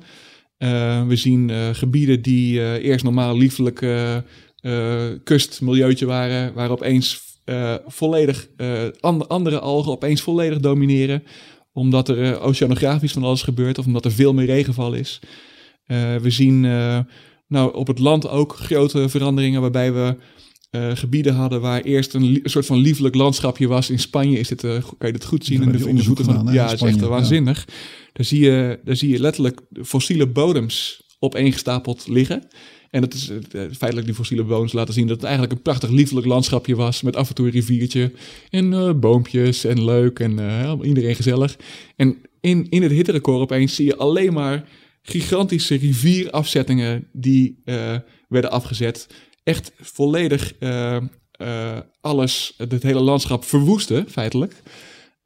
[1.06, 3.86] We zien gebieden die eerst normaal liefelijk
[5.24, 11.22] kustmilieutje waren, waar opeens eh, volledig eh, and- andere algen opeens volledig domineren,
[11.72, 15.20] omdat er eh, oceanografisch van alles gebeurt of omdat er veel meer regenval is.
[16.22, 16.60] We zien
[17.46, 20.16] nou, op het land ook grote veranderingen waarbij we
[20.94, 23.90] gebieden hadden waar eerst een, soort van liefelijk landschapje was.
[23.90, 26.38] In Spanje is dit, kan je dit goed zien in, de, in de voeten van...
[26.38, 27.06] gedaan, ja, het is echt ja.
[27.06, 27.64] waanzinnig.
[28.12, 32.48] Daar, zie je, daar zie je letterlijk fossiele bodems opeengestapeld liggen.
[32.90, 35.90] En dat is eh, feitelijk die fossiele bodems laten zien dat het eigenlijk een prachtig
[35.90, 37.02] liefelijk landschapje was.
[37.02, 38.12] Met af en toe een riviertje
[38.50, 41.56] en eh, boompjes en leuk en eh, iedereen gezellig.
[41.96, 44.68] En in, in het hitterecord opeens zie je alleen maar
[45.02, 47.62] gigantische rivierafzettingen die
[48.28, 49.06] werden afgezet.
[49.44, 50.54] Echt volledig
[52.00, 54.62] alles, het hele landschap verwoesten, feitelijk.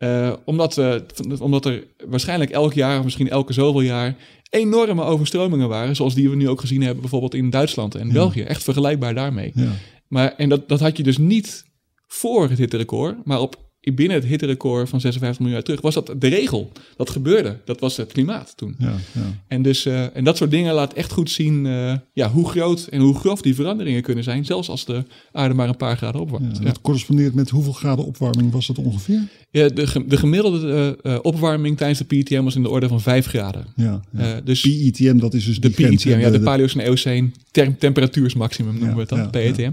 [0.04, 0.94] Eh, omdat, eh,
[1.38, 4.16] omdat er waarschijnlijk elk jaar, of misschien elke zoveel jaar,
[4.50, 5.96] enorme overstromingen waren.
[5.96, 8.12] Zoals die we nu ook gezien hebben, bijvoorbeeld in Duitsland en Ja.
[8.12, 8.42] België.
[8.42, 9.52] Echt vergelijkbaar daarmee.
[9.54, 9.70] Ja.
[10.08, 11.64] Maar, en dat, dat had je dus niet
[12.06, 16.14] voor het hitterecord, maar op, binnen het hitterecord van 56 miljoen jaar terug was dat
[16.18, 16.72] de regel.
[16.96, 17.58] Dat gebeurde.
[17.64, 18.74] Dat was het klimaat toen.
[18.78, 19.20] Ja, ja.
[19.48, 22.86] En, dus, eh, en dat soort dingen laat echt goed zien eh, ja, hoe groot
[22.90, 24.44] en hoe grof die veranderingen kunnen zijn.
[24.44, 26.58] Zelfs als de aarde maar een paar graden opwarmt.
[26.58, 26.64] Ja.
[26.64, 29.22] dat correspondeert met hoeveel graden opwarming was dat ongeveer?
[29.50, 33.26] Ja, de, de gemiddelde eh, opwarming tijdens de PTM was in de orde van 5
[33.26, 33.66] graden.
[33.76, 34.00] Ja,
[34.44, 37.30] dus PETM, dat is dus de grens, PETM, ja, de, de- Paleocene Eocene
[37.78, 39.70] temperatuursmaximum noemen we het dan, ja, PETM.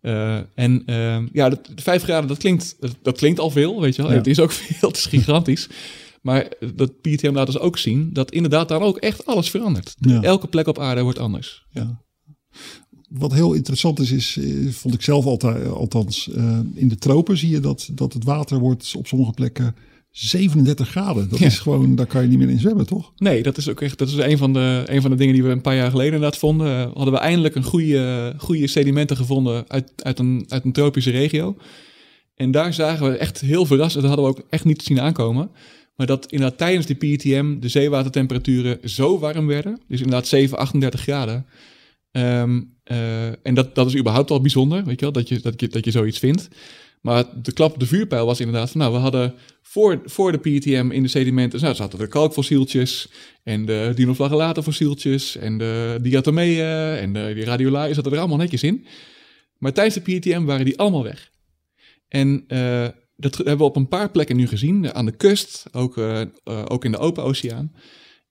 [0.00, 3.80] Eh, en eh, ja, de, de 5 graden, dat klinkt, dat, dat klinkt al veel,
[3.80, 4.10] weet je wel.
[4.10, 4.16] Ja.
[4.16, 5.68] Het is ook veel, het is gigantisch.
[6.26, 9.94] Maar dat PTM laat dus ook zien dat inderdaad daar ook echt alles verandert.
[9.98, 10.22] Ja.
[10.22, 11.66] Elke plek op aarde wordt anders.
[11.70, 12.04] Ja.
[13.08, 17.36] Wat heel interessant is, is eh, vond ik zelf altijd, althans, eh, in de tropen
[17.36, 19.74] zie je dat, dat het water wordt op sommige plekken
[20.18, 21.28] 37 graden.
[21.28, 21.46] Dat Ja.
[21.46, 23.12] is gewoon, daar kan je niet meer in zwemmen, toch?
[23.16, 23.98] Nee, dat is ook echt.
[23.98, 26.12] Dat is een van de, een van de dingen die we een paar jaar geleden
[26.12, 26.66] inderdaad vonden.
[26.66, 31.10] Eh, hadden we eindelijk een goede, goede sedimenten gevonden uit, uit, een, uit een tropische
[31.10, 31.56] regio.
[32.34, 34.04] En daar zagen we echt heel verrassend.
[34.04, 35.50] Dat hadden we ook echt niet zien aankomen.
[35.96, 39.80] Maar dat inderdaad tijdens de PTM de zeewatertemperaturen zo warm werden.
[39.88, 41.46] Dus inderdaad 7, 38 graden.
[42.10, 45.60] Ehm, eh, en dat, dat is überhaupt al bijzonder, weet je wel, dat je, dat
[45.60, 46.48] je, dat je zoiets vindt.
[47.06, 50.90] Maar de klap de vuurpijl was inderdaad van, nou, we hadden voor, voor de PTM
[50.90, 53.08] in de sedimenten, nou, zaten er kalkfossieltjes
[53.42, 58.62] en de dinoflagellata fossieltjes en de diatomeeën en de, die radiolariën zaten er allemaal netjes
[58.62, 58.86] in.
[59.58, 61.30] Maar tijdens de PTM waren die allemaal weg.
[62.08, 65.98] En eh, dat hebben we op een paar plekken nu gezien, aan de kust, ook,
[65.98, 66.28] eh, eh,
[66.68, 67.72] ook in de open oceaan.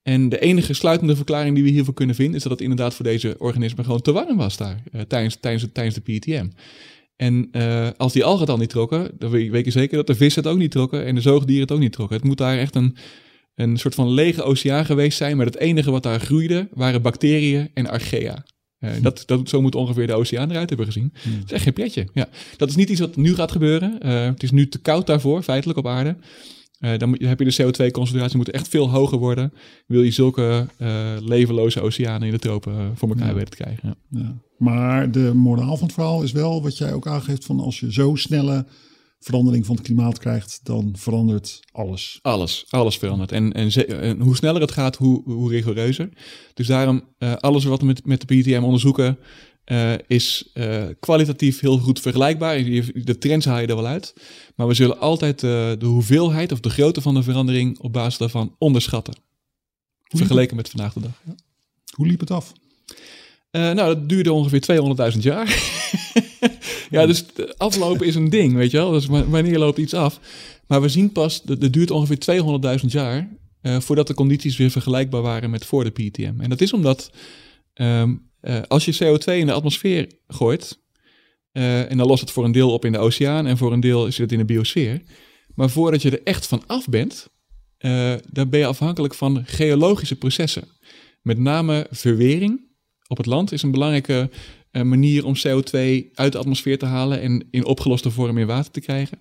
[0.02, 3.04] En de enige sluitende verklaring die we hiervoor kunnen vinden, is dat het inderdaad voor
[3.04, 6.48] deze organismen gewoon te warm was daar tijdens, tijdens, tijdens de PTM.
[7.16, 10.14] En eh, als die algen het al niet trokken, dan weet je zeker dat de
[10.14, 12.16] vissen het ook niet trokken en de zoogdieren het ook niet trokken.
[12.16, 12.96] Het moet daar echt een,
[13.54, 17.70] een soort van lege oceaan geweest zijn, maar het enige wat daar groeide waren bacteriën
[17.74, 18.44] en archaea.
[18.78, 21.12] Eh, dat, dat, zo moet ongeveer de oceaan eruit hebben gezien.
[21.12, 22.08] Dat is echt geen pretje.
[22.12, 22.28] Ja.
[22.56, 24.00] Dat is niet iets wat nu gaat gebeuren.
[24.00, 26.16] Eh, het is nu te koud daarvoor, feitelijk op aarde.
[26.86, 29.52] Eh, dan moet, heb je de CO2-concentratie moet echt veel hoger worden.
[29.86, 33.34] Wil je zulke eh, levenloze oceanen in de tropen eh, voor elkaar Ja.
[33.34, 33.96] weten te krijgen.
[34.10, 34.20] Ja.
[34.20, 34.34] Ja.
[34.58, 37.92] Maar de moraal van het verhaal is wel wat jij ook aangeeft van als je
[37.92, 38.66] zo snelle
[39.18, 42.18] verandering van het klimaat krijgt, dan verandert alles.
[42.22, 43.32] Alles, alles verandert.
[43.32, 46.08] En, en, hoe sneller het gaat, hoe, hoe rigoureuzer.
[46.54, 49.18] Dus daarom, alles wat we met, met de PTM onderzoeken,
[49.66, 52.64] uh, is uh, kwalitatief heel goed vergelijkbaar.
[52.94, 54.14] De trends haal je er wel uit.
[54.56, 58.18] Maar we zullen altijd uh, de hoeveelheid of de grootte van de verandering op basis
[58.18, 59.14] daarvan onderschatten.
[60.02, 61.20] Hoe vergeleken met vandaag de dag.
[61.26, 61.34] Ja.
[61.94, 62.52] Hoe liep het af?
[63.50, 65.46] nou, dat duurde ongeveer 200.000 jaar.
[66.90, 67.24] ja, dus
[67.56, 68.90] aflopen is een ding, weet je wel.
[68.90, 70.20] Dus wanneer loopt iets af?
[70.66, 72.18] Maar we zien pas, dat het duurt ongeveer
[72.80, 73.28] 200.000 jaar
[73.62, 76.40] voordat de condities weer vergelijkbaar waren met voor de PTM.
[76.40, 77.10] En dat is omdat
[77.74, 80.80] um, uh, als je CO2 in de atmosfeer gooit,
[81.52, 83.80] uh, en dan lost het voor een deel op in de oceaan en voor een
[83.80, 85.02] deel zit het in de biosfeer.
[85.54, 87.28] Maar voordat je er echt van af bent,
[87.78, 90.68] uh, dan ben je afhankelijk van geologische processen.
[91.22, 92.64] Met name verwering
[93.08, 94.30] op het land is een belangrijke
[94.70, 98.80] manier om CO2 uit de atmosfeer te halen en in opgeloste vorm in water te
[98.80, 99.18] krijgen.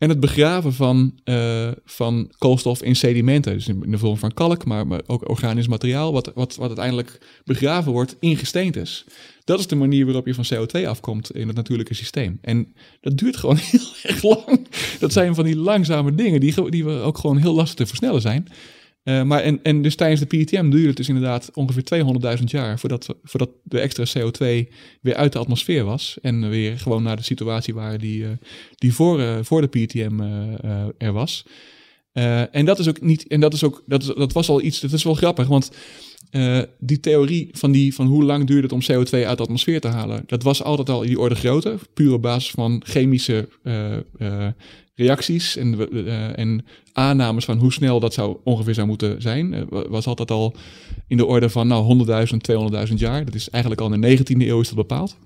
[0.00, 4.64] En het begraven van, uh, van koolstof in sedimenten, dus in de vorm van kalk,
[4.64, 9.04] maar, maar ook organisch materiaal, wat, wat, wat uiteindelijk begraven wordt in gesteentes.
[9.44, 12.38] Dat is de manier waarop je van CO2 afkomt in het natuurlijke systeem.
[12.40, 14.68] En dat duurt gewoon heel erg lang.
[14.98, 18.20] Dat zijn van die langzame dingen die, die we ook gewoon heel lastig te versnellen
[18.20, 18.48] zijn.
[19.04, 22.04] Uh, maar en, en dus tijdens de PTM duurde het dus inderdaad ongeveer
[22.38, 24.68] 200.000 jaar voordat, voordat de extra CO2
[25.00, 26.18] weer uit de atmosfeer was.
[26.22, 28.28] En weer gewoon naar de situatie waar die, uh,
[28.74, 30.20] die voor, uh, voor de PTM
[30.98, 31.46] er was.
[32.50, 34.80] en dat is ook niet, en dat is ook, dat, is, dat was al iets,
[34.80, 35.70] dat is wel grappig, want
[36.78, 39.88] die theorie van, die, van hoe lang duurde het om CO2 uit de atmosfeer te
[39.88, 43.48] halen, dat was altijd al in die orde grootte, puur op basis van chemische
[45.00, 49.62] reacties en, uh, en aannames van hoe snel dat zou ongeveer zou moeten zijn, uh,
[49.70, 50.54] was altijd al
[51.08, 52.36] in de orde van nou 100.000,
[52.88, 53.24] 200.000 jaar.
[53.24, 55.16] Dat is eigenlijk al in de 19e eeuw is dat bepaald.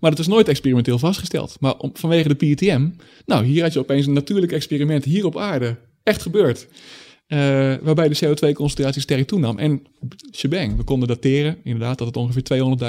[0.00, 1.56] Maar dat is nooit experimenteel vastgesteld.
[1.60, 2.88] Maar vanwege de PTM,
[3.26, 5.76] nou hier had je opeens een natuurlijk experiment hier op aarde.
[6.02, 6.66] Echt gebeurd.
[7.28, 7.38] Uh,
[7.82, 9.58] waarbij de CO2-concentratie sterk toenam.
[9.58, 9.82] En
[10.32, 12.42] shebang, we konden dateren inderdaad dat het ongeveer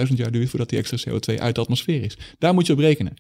[0.08, 2.17] 200.000 jaar duurt voordat die extra CO2 uit de atmosfeer is.
[2.39, 3.13] Daar moet je op rekenen.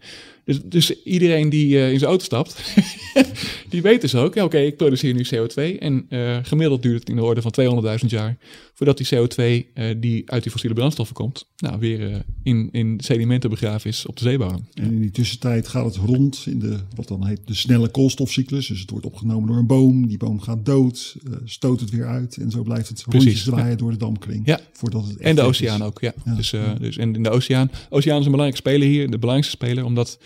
[0.45, 2.75] Dus, dus iedereen die uh, in zijn auto stapt,
[3.69, 6.99] die weet dus ook, ja, oké, okay, ik produceer nu CO2 en uh, gemiddeld duurt
[6.99, 7.53] het in de orde van
[8.01, 8.37] 200.000 jaar
[8.73, 9.67] voordat die CO2
[9.99, 14.23] die uit die fossiele brandstoffen komt, nou weer in, in sedimenten begraven is op de
[14.23, 14.65] zeebodem.
[14.73, 18.67] En in die tussentijd gaat het rond in de, wat dan heet, de snelle koolstofcyclus.
[18.67, 22.37] Dus het wordt opgenomen door een boom, die boom gaat dood, stoot het weer uit
[22.37, 23.75] en zo blijft het rondjes draaien ja.
[23.75, 24.41] door de damkring.
[24.45, 24.59] Ja.
[24.71, 25.85] Voordat het en de oceaan is.
[25.85, 26.13] ook, ja.
[26.25, 26.35] ja.
[26.35, 29.85] Dus, dus en in de oceaan, oceaan is een belangrijke speler hier, de belangrijkste speler,
[29.85, 30.17] omdat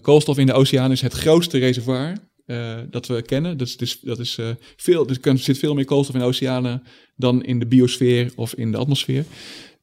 [0.00, 3.56] koolstof in de oceaan is het grootste reservoir uh, dat we kennen.
[3.56, 4.38] Dat is, dus, dat is
[4.76, 6.82] veel, dus er zit veel meer koolstof in de oceanen
[7.16, 9.24] dan in de biosfeer of in de atmosfeer.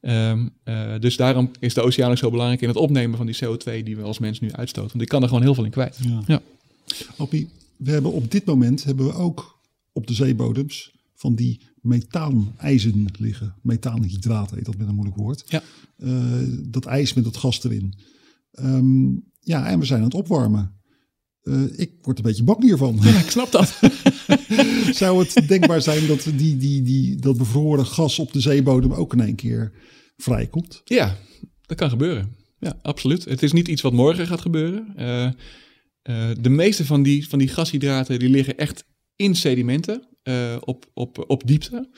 [0.02, 0.54] Um,
[1.00, 3.96] dus daarom is de oceaan ook zo belangrijk in het opnemen van die CO2 die
[3.96, 4.90] we als mens nu uitstoten.
[4.90, 5.98] Want die kan er gewoon heel veel in kwijt.
[6.02, 6.24] Ja.
[6.28, 6.42] ja.
[7.78, 9.60] We hebben op dit moment hebben we ook
[9.94, 13.56] op de zeebodems van die methaanijzen liggen.
[13.62, 15.44] Methaanhydraat heet dat met een moeilijk woord.
[15.48, 15.64] Ja.
[16.52, 17.94] Dat ijs met dat gas erin.
[18.60, 20.80] Um, ja, en we zijn aan het opwarmen.
[21.44, 22.98] Uh, ik word een beetje bang hiervan.
[23.02, 23.80] Ja, ik snap dat.
[25.02, 29.14] Zou het denkbaar zijn dat die, die, die, dat bevroren gas op de zeebodem ook
[29.14, 29.72] in één keer
[30.18, 30.82] vrijkomt?
[30.84, 31.18] Ja,
[31.62, 32.36] dat kan gebeuren.
[32.60, 33.26] Ja, absoluut.
[33.26, 34.94] Het is niet iets wat morgen gaat gebeuren.
[34.98, 35.30] Uh,
[36.42, 40.08] de meeste van die, van die gashydraten die liggen echt in sedimenten
[40.60, 41.90] op, op, op diepte.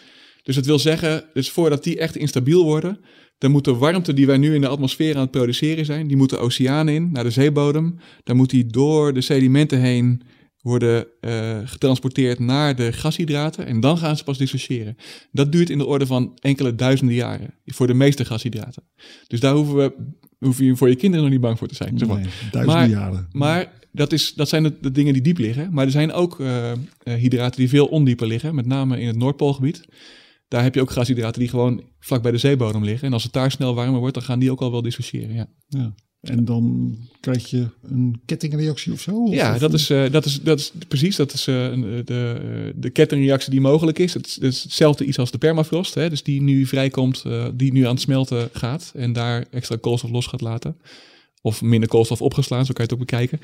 [0.47, 2.99] Dus dat wil zeggen, dus voordat die echt instabiel worden,
[3.37, 6.17] dan moet de warmte die wij nu in de atmosfeer aan het produceren zijn, die
[6.17, 7.99] moet de oceaan in, naar de zeebodem.
[8.23, 10.21] Dan moet die door de sedimenten heen
[10.61, 14.97] worden uh, getransporteerd naar de gashydraten en dan gaan ze pas dissociëren.
[15.31, 18.83] Dat duurt in de orde van enkele duizenden jaren voor de meeste gashydraten.
[19.27, 19.93] Dus daar hoeven we,
[20.39, 21.97] hoef je voor je kinderen nog niet bang voor te zijn.
[21.97, 22.17] Zeg maar.
[22.17, 23.27] Nee, duizenden maar, jaren.
[23.31, 25.73] Maar dat, is, dat zijn de, de, dingen die diep liggen.
[25.73, 26.71] Maar er zijn ook uh,
[27.03, 29.85] hydraten die veel ondieper liggen, met name in het Noordpoolgebied.
[30.47, 33.07] Daar heb je ook gashydraten die gewoon vlak bij de zeebodem liggen.
[33.07, 35.33] En als het daar snel warmer wordt, dan gaan die ook al wel dissociëren.
[35.35, 35.47] Ja.
[35.67, 35.93] ja.
[36.21, 39.23] En dan krijg je een kettingreactie of zo?
[39.23, 41.15] Of ja, of dat, is, uh, dat, is, dat is precies.
[41.15, 41.55] Dat is uh,
[42.05, 44.13] de, de kettingreactie die mogelijk is.
[44.13, 45.93] Het, is hetzelfde iets als de permafrost.
[45.93, 48.91] Hè, dus die nu vrijkomt, die nu aan het smelten gaat.
[48.95, 50.77] En daar extra koolstof los gaat laten
[51.47, 53.39] of minder koolstof opgeslaan, zo kan je het ook bekijken.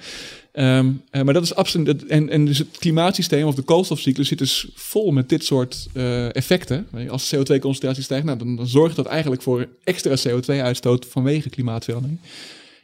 [0.53, 2.05] Um, uh, maar dat is absoluut.
[2.05, 6.35] En, en dus het klimaatsysteem of de koolstofcyclus zit dus vol met dit soort uh,
[6.35, 6.87] effecten.
[7.07, 12.19] Als CO2-concentratie stijgt, nou, dan, dan, zorgt dat eigenlijk voor extra CO2-uitstoot vanwege klimaatverandering.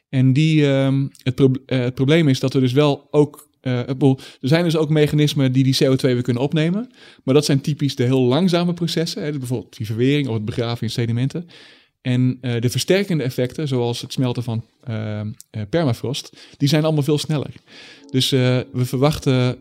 [0.10, 3.47] En die, het, pro uh, het, probleem is dat we dus wel ook.
[3.62, 6.91] er zijn dus ook mechanismen die die CO2 weer kunnen opnemen.
[7.23, 9.21] Maar dat zijn typisch de heel langzame processen.
[9.21, 11.49] Hè, dus bijvoorbeeld die verwering of het begraven in sedimenten.
[12.01, 15.21] En uh, de versterkende effecten, zoals het smelten van uh,
[15.69, 17.53] permafrost, die zijn allemaal veel sneller.
[18.12, 18.39] Dus uh,
[18.71, 19.57] we verwachten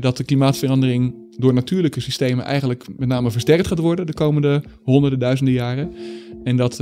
[0.00, 5.18] dat de klimaatverandering door natuurlijke systemen eigenlijk met name versterkt gaat worden de komende honderden,
[5.18, 5.94] duizenden jaren.
[6.44, 6.76] En dat,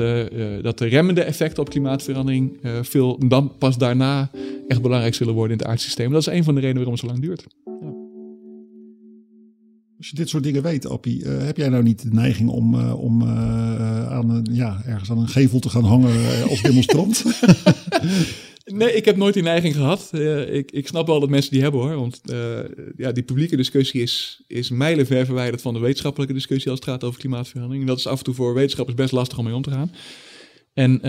[0.62, 4.30] dat de remmende effecten op klimaatverandering veel dan pas daarna
[4.68, 6.12] echt belangrijk zullen worden in het aardsysteem.
[6.12, 7.46] Dat is een van de redenen waarom het zo lang duurt.
[10.02, 12.90] Als je dit soort dingen weet, Appie, uh, heb jij nou niet de neiging om,
[12.90, 17.24] om aan, ja, ergens aan een gevel te gaan hangen als demonstrant?
[18.64, 20.10] Nee, ik heb nooit die neiging gehad.
[20.12, 21.94] Uh, ik, ik snap wel dat mensen die hebben hoor.
[21.94, 22.58] Want uh,
[22.96, 27.04] ja, die publieke discussie is, is mijlenver verwijderd van de wetenschappelijke discussie als het gaat
[27.04, 27.82] over klimaatverandering.
[27.82, 29.92] En dat is af en toe voor wetenschappers best lastig om mee om te gaan.
[30.74, 31.00] En,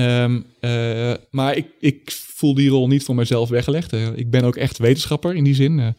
[0.62, 3.92] uh, maar ik, ik voel die rol niet voor mezelf weggelegd.
[4.16, 5.96] ik ben ook echt wetenschapper in die zin.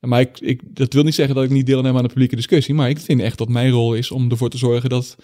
[0.00, 2.74] Maar ik, ik, dat wil niet zeggen dat ik niet deelneem aan de publieke discussie.
[2.74, 5.16] Maar ik vind echt dat mijn rol is om ervoor te zorgen dat,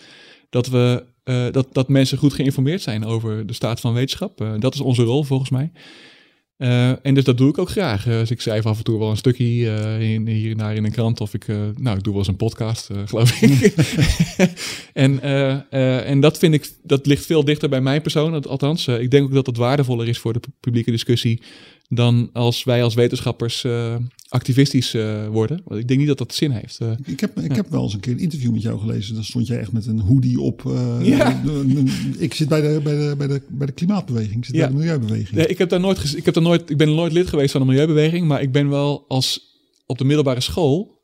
[0.51, 4.41] dat we uh, dat, dat mensen goed geïnformeerd zijn over de staat van wetenschap.
[4.41, 5.73] Uh, dat is onze rol volgens mij.
[6.59, 8.05] Uh, en dus dat doe ik ook graag.
[8.05, 9.45] dus ik schrijf af en toe wel een stukje
[10.01, 11.21] in, hier en daar in een krant.
[11.21, 13.75] Of ik, nou, ik doe wel eens een podcast, geloof ik.
[14.93, 15.23] en,
[16.05, 18.47] en dat vind ik, dat ligt veel dichter bij mijn persoon.
[18.47, 21.43] Althans, ik denk ook dat het waardevoller is voor de publieke discussie
[21.88, 23.95] dan als wij als wetenschappers uh,
[24.29, 25.61] activistisch uh, worden.
[25.64, 26.79] Want ik denk niet dat dat zin heeft.
[26.83, 27.55] Uh, ik heb, ik ja.
[27.55, 29.14] heb wel eens een keer een interview met jou gelezen.
[29.14, 30.62] Daar stond jij echt met een hoodie op.
[31.03, 31.42] ja.
[32.18, 34.37] ik zit bij de, bij, de, bij, de, bij de klimaatbeweging.
[34.37, 34.61] Ik zit ja.
[34.61, 35.47] bij de milieubeweging.
[35.47, 37.66] Ik, heb daar nooit ik, heb daar nooit, ik ben nooit lid geweest van de
[37.66, 38.27] milieubeweging.
[38.27, 39.51] Maar ik ben wel als
[39.87, 41.01] op de middelbare school...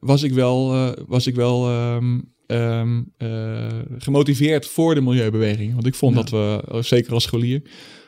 [0.00, 3.12] was ik wel, was ik wel um, um,
[3.98, 5.74] gemotiveerd voor de milieubeweging.
[5.74, 7.62] Want ik vond dat we, zeker als scholier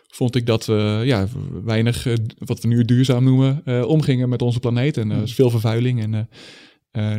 [0.08, 1.28] vond ik dat we ja,
[1.64, 4.96] weinig, uh, wat we nu duurzaam noemen, uh, omgingen met onze planeet.
[4.96, 6.02] En er is veel vervuiling.
[6.02, 6.28] En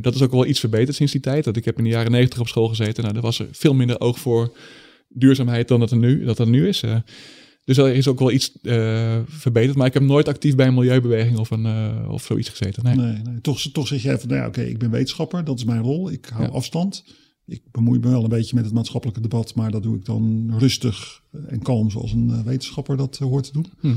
[0.01, 1.43] dat is ook wel iets verbeterd sinds die tijd.
[1.43, 3.03] Dat ik heb in de jaren negentig op school gezeten.
[3.03, 4.57] Nou, er was er veel minder oog voor
[5.07, 6.83] duurzaamheid dan dat er nu, dat er nu is.
[7.63, 8.51] dus er is ook wel iets
[9.27, 9.77] verbeterd.
[9.77, 11.67] Maar ik heb nooit actief bij een milieubeweging of, een,
[12.07, 12.83] of zoiets gezeten.
[12.83, 12.95] Nee.
[12.95, 13.41] nee, nee.
[13.41, 15.43] Toch, toch zeg jij van, nou ja, oké, ik ben wetenschapper.
[15.43, 16.11] Dat is mijn rol.
[16.11, 16.49] Ik hou ja.
[16.49, 17.03] afstand
[17.49, 20.53] ik bemoei me wel een beetje met het maatschappelijke debat, maar dat doe ik dan
[20.57, 23.65] rustig en kalm, zoals een eh, wetenschapper dat eh, hoort te doen.
[23.79, 23.95] Hm.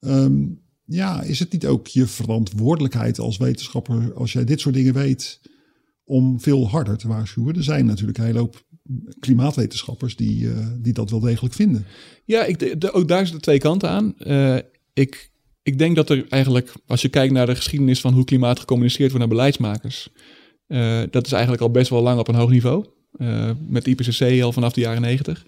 [0.00, 4.94] Um, ja, is het niet ook je verantwoordelijkheid als wetenschapper, als jij dit soort dingen
[4.94, 5.40] weet,
[6.04, 7.56] om veel harder te waarschuwen?
[7.56, 8.64] Er zijn natuurlijk een hele hoop
[9.20, 11.86] klimaatwetenschappers die, uh, die dat wel degelijk vinden.
[12.24, 14.14] Ja, ik, de, ook daar zitten twee kanten aan.
[14.18, 14.58] Uh,
[14.92, 15.30] ik,
[15.62, 19.10] ik denk dat er eigenlijk, als je kijkt naar de geschiedenis van hoe klimaat gecommuniceerd
[19.10, 20.08] wordt naar beleidsmakers,
[20.68, 22.86] uh, dat is eigenlijk al best wel lang op een hoog niveau.
[23.16, 25.44] Uh, met IPCC al vanaf de jaren negentig.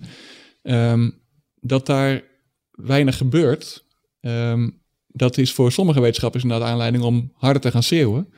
[0.62, 1.20] Um,
[1.61, 2.22] dat daar
[2.70, 3.85] weinig gebeurt,
[4.20, 8.33] um, dat is voor sommige wetenschappers inderdaad aanleiding om harder te gaan schreeuwen.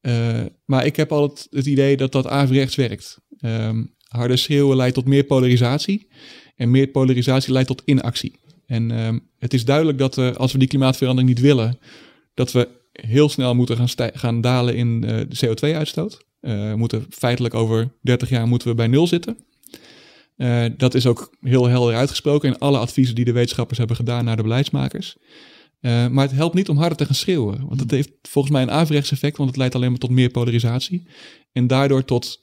[0.00, 3.18] Uh, maar ik heb altijd het idee dat dat averechts werkt.
[3.40, 6.08] Um, harder schreeuwen leidt tot meer polarisatie.
[6.56, 8.40] En meer polarisatie leidt tot inactie.
[8.66, 8.90] En
[9.38, 11.78] het is duidelijk dat als we die klimaatverandering niet willen,
[12.34, 16.26] dat we heel snel moeten gaan, gaan dalen in uh, de CO2-uitstoot.
[16.40, 19.36] Uh, eh, moeten feitelijk over 30 jaar moeten we bij nul zitten.
[20.36, 24.24] Uh, dat is ook heel helder uitgesproken in alle adviezen die de wetenschappers hebben gedaan
[24.24, 25.16] naar de beleidsmakers.
[25.80, 27.66] maar het helpt niet om harder te gaan schreeuwen.
[27.66, 30.30] Want het heeft volgens mij een averechts effect, want het leidt alleen maar tot meer
[30.30, 31.06] polarisatie.
[31.52, 32.40] En daardoor tot,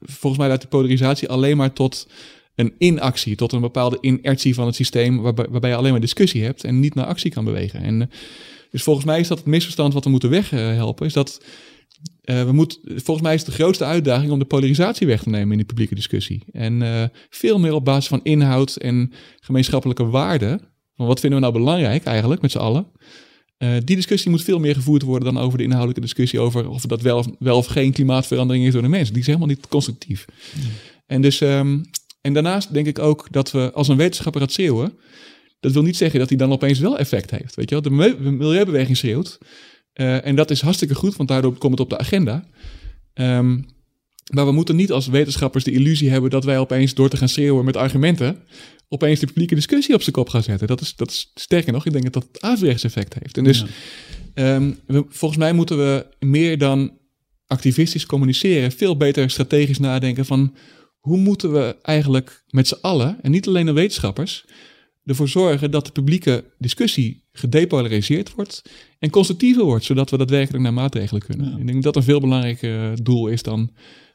[0.00, 2.06] volgens mij leidt de polarisatie alleen maar tot
[2.54, 6.44] een inactie, tot een bepaalde inertie van het systeem, waarbij, waarbij je alleen maar discussie
[6.44, 7.82] hebt en niet naar actie kan bewegen.
[7.82, 8.10] En
[8.70, 11.06] dus volgens mij is dat het misverstand wat we moeten weghelpen.
[11.06, 11.40] Is dat
[12.24, 15.28] uh, we moeten, volgens mij is het de grootste uitdaging om de polarisatie weg te
[15.28, 16.42] nemen in de publieke discussie.
[16.52, 20.60] En uh, veel meer op basis van inhoud en gemeenschappelijke waarden.
[20.96, 22.86] Van wat vinden we nou belangrijk eigenlijk met z'n allen?
[23.58, 26.82] Uh, die discussie moet veel meer gevoerd worden dan over de inhoudelijke discussie over of
[26.82, 29.12] dat wel of, wel of geen klimaatverandering is door de mensen.
[29.12, 30.24] Die is helemaal niet constructief.
[30.54, 30.62] Mm.
[31.06, 31.82] En, dus, um,
[32.20, 34.98] en daarnaast denk ik ook dat we als een wetenschapper gaat schreeuwen,
[35.60, 37.54] dat wil niet zeggen dat hij dan opeens wel effect heeft.
[37.54, 38.14] Weet je wel?
[38.16, 39.38] De milieubeweging schreeuwt.
[39.94, 42.44] Uh, en dat is hartstikke goed, want daardoor komt het op de agenda.
[43.14, 43.66] Um,
[44.32, 47.28] maar we moeten niet als wetenschappers de illusie hebben dat wij opeens door te gaan
[47.28, 48.38] schreeuwen met argumenten,
[48.88, 50.66] opeens de publieke discussie op zijn kop gaan zetten.
[50.66, 53.36] Dat is, dat is sterker nog, ik denk dat dat het averechts effect heeft.
[53.36, 53.64] En dus
[54.34, 54.54] ja.
[54.54, 56.98] um, we, volgens mij moeten we meer dan
[57.46, 60.54] activistisch communiceren, veel beter strategisch nadenken van
[60.98, 64.44] hoe moeten we eigenlijk met z'n allen, en niet alleen de wetenschappers,
[65.08, 68.62] ervoor zorgen dat de publieke discussie gedepolariseerd wordt
[68.98, 71.58] en constructiever wordt, zodat we daadwerkelijk naar maatregelen kunnen.
[71.58, 73.70] Ik denk dat dat een veel belangrijker doel is dan,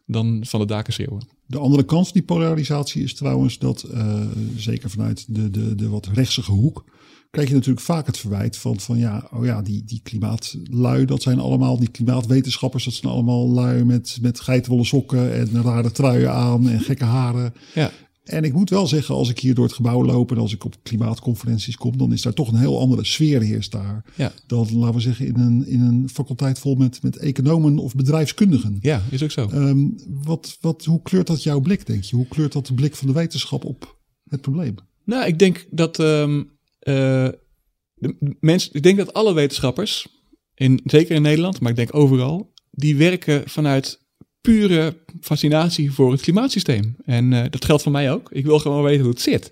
[0.05, 1.27] dan van de daken schreeuwen.
[1.45, 4.21] De andere kant van die polarisatie is trouwens dat, uh,
[4.55, 6.83] zeker vanuit de, de, de wat rechtsige hoek,
[7.29, 11.21] krijg je natuurlijk vaak het verwijt van, van ja, oh ja, die, die klimaatlui, dat
[11.21, 16.31] zijn allemaal, die klimaatwetenschappers, dat zijn allemaal lui met, met geitenwolle sokken en rare truien
[16.31, 17.53] aan en gekke haren.
[17.73, 17.91] Ja.
[18.23, 20.65] En ik moet wel zeggen, als ik hier door het gebouw loop en als ik
[20.65, 24.05] op klimaatconferenties kom, dan is daar toch een heel andere sfeer heerst daar.
[24.15, 24.31] Ja.
[24.47, 28.77] Dan, laten we zeggen, in een, in een faculteit vol met, met economen of bedrijfskundigen.
[28.81, 29.47] Ja, is ook zo.
[29.49, 32.15] Ehm, wat, wat, hoe kleurt dat jouw blik, denk je?
[32.15, 33.97] Hoe kleurt dat de blik van de wetenschap op
[34.29, 34.75] het probleem?
[35.05, 36.43] Nou, ik denk dat ehm,
[36.79, 37.27] eh,
[37.93, 40.07] de mensen, ik denk dat alle wetenschappers,
[40.55, 44.02] in, zeker in Nederland, maar ik denk overal, die werken vanuit
[44.43, 46.95] pure fascinatie voor het klimaatsysteem.
[47.05, 48.31] En eh, dat geldt voor mij ook.
[48.31, 49.51] Ik wil gewoon weten hoe het zit.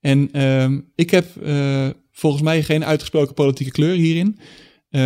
[0.00, 4.38] En ehm, ik heb eh, volgens mij geen uitgesproken politieke kleur hierin.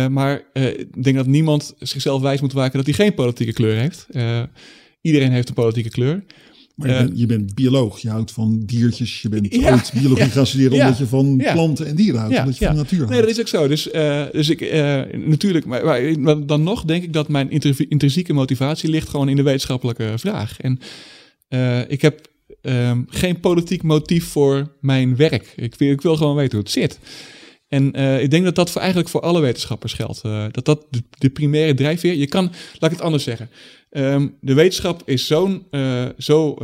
[0.09, 4.07] maar ik denk dat niemand zichzelf wijs moet maken dat hij geen politieke kleur heeft.
[5.01, 6.23] iedereen heeft een politieke kleur.
[6.77, 10.47] Maar je, bent, je, bent, bioloog, je houdt van diertjes, je bent ooit biologie gaan
[10.47, 13.11] studeren omdat je van planten en dieren houdt, omdat je van natuur houdt.
[13.11, 13.67] Nee, dat is ook zo.
[13.67, 17.49] Dus, uh, dus ik, uh, natuurlijk, maar, maar, dan nog denk ik dat mijn
[17.89, 20.59] intrinsieke motivatie ligt gewoon in de wetenschappelijke vraag.
[20.59, 20.79] En
[21.87, 22.27] ik heb
[22.61, 25.53] um, geen politiek motief voor mijn werk.
[25.55, 26.99] Ik ik wil gewoon weten hoe het zit.
[27.67, 30.21] En uh, ik denk dat dat eigenlijk voor alle wetenschappers geldt.
[30.25, 30.87] Uh, dat dat
[31.17, 32.13] de, primaire drijfveer.
[32.13, 32.43] Je kan,
[32.79, 33.49] laat ik het anders zeggen.
[33.91, 36.57] Um, de wetenschap is zo'n uh, zo,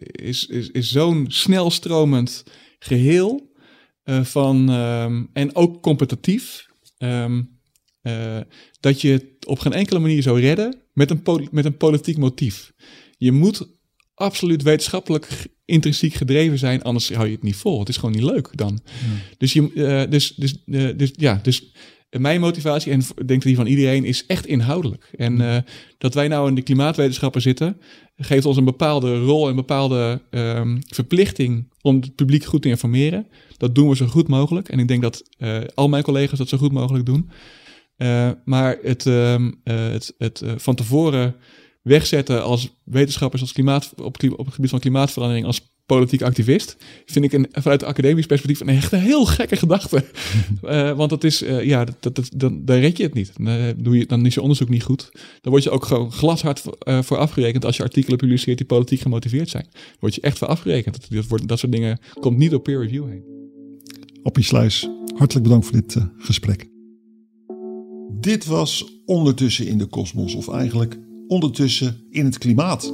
[0.00, 0.96] is, is, is
[1.26, 2.44] snelstromend
[2.78, 3.52] geheel
[4.04, 6.66] van um, en ook competitief.
[6.98, 7.58] Um,
[8.80, 12.72] dat je het op geen enkele manier zou redden met een, met een politiek motief.
[13.16, 13.79] Je moet
[14.20, 17.78] absoluut wetenschappelijk intrinsiek gedreven zijn, anders hou je het niet vol.
[17.78, 18.80] Het is gewoon niet leuk dan.
[19.38, 21.72] Dus, je, uh, dus, dus, uh, dus ja, dus
[22.10, 25.10] mijn motivatie, en ik denk die van iedereen, is echt inhoudelijk.
[25.16, 25.56] En uh,
[25.98, 27.76] dat wij nou in de klimaatwetenschappen zitten,
[28.16, 32.68] geeft ons een bepaalde rol en een bepaalde um, verplichting om het publiek goed te
[32.68, 33.26] informeren.
[33.56, 34.68] Dat doen we zo goed mogelijk.
[34.68, 35.22] En ik denk dat
[35.74, 37.30] al mijn collega's dat zo goed mogelijk doen.
[38.44, 41.36] maar het, um, het, het van tevoren
[41.82, 46.76] wegzetten als wetenschappers als klimaat, op, op het gebied van klimaatverandering als politiek activist,
[47.06, 50.04] vind ik een, vanuit academisch perspectief een echt een heel gekke gedachte.
[50.64, 53.32] uh, want dat is, uh, ja, dat, dat, dan, dan red je het niet.
[53.36, 55.10] Dan, uh, doe je, dan is je onderzoek niet goed.
[55.40, 56.62] Dan word je ook gewoon glashard
[57.00, 59.66] voor afgerekend als je artikelen publiceert die politiek gemotiveerd zijn.
[59.72, 61.00] Dan word je echt voor afgerekend.
[61.00, 63.24] Dat, dat, wordt, dat soort dingen komt niet door peer review heen.
[64.22, 66.68] Oppie Sluis, hartelijk bedankt voor dit gesprek.
[68.20, 70.98] Dit was Ondertussen in de Kosmos, of eigenlijk
[71.30, 72.92] ondertussen in het klimaat.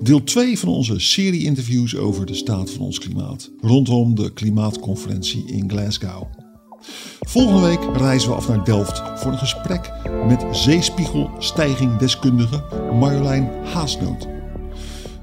[0.00, 5.44] Deel 2 van onze serie interviews over de staat van ons klimaat rondom de klimaatconferentie
[5.46, 6.22] in Glasgow.
[7.20, 9.92] Volgende week reizen we af naar Delft voor een gesprek
[10.26, 14.28] met zeespiegelstijgingdeskundige Marjolein Haasnoot.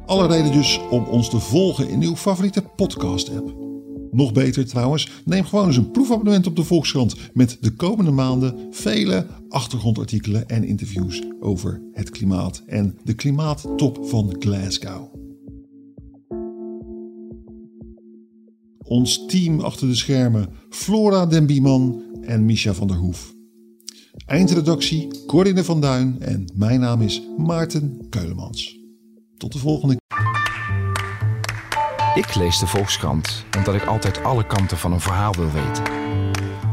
[0.05, 3.62] Alle reden dus om ons te volgen in uw favoriete podcast-app.
[4.13, 8.67] Nog beter trouwens, neem gewoon eens een proefabonnement op de Volkskrant met de komende maanden
[8.71, 15.13] vele achtergrondartikelen en interviews over het klimaat en de klimaattop van Glasgow.
[18.83, 23.33] Ons team achter de schermen Flora Den Bieman en Misha van der Hoef.
[24.25, 28.79] Eindredactie Corinne van Duin en mijn naam is Maarten Keulemans.
[29.37, 29.97] Tot de volgende
[32.15, 35.83] ik lees de Volkskrant omdat ik altijd alle kanten van een verhaal wil weten.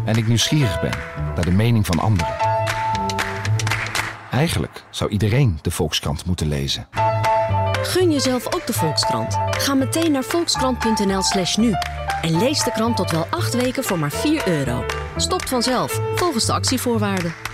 [0.04, 0.98] En ik nieuwsgierig ben
[1.34, 2.36] naar de mening van anderen.
[4.30, 6.88] Eigenlijk zou iedereen de Volkskrant moeten lezen.
[7.82, 9.38] Gun jezelf ook de Volkskrant.
[9.50, 11.74] Ga meteen naar volkskrant.nl/slash nu
[12.22, 14.84] en lees de krant tot wel acht weken voor maar 4 euro.
[15.16, 17.49] Stopt vanzelf, volgens de actievoorwaarden.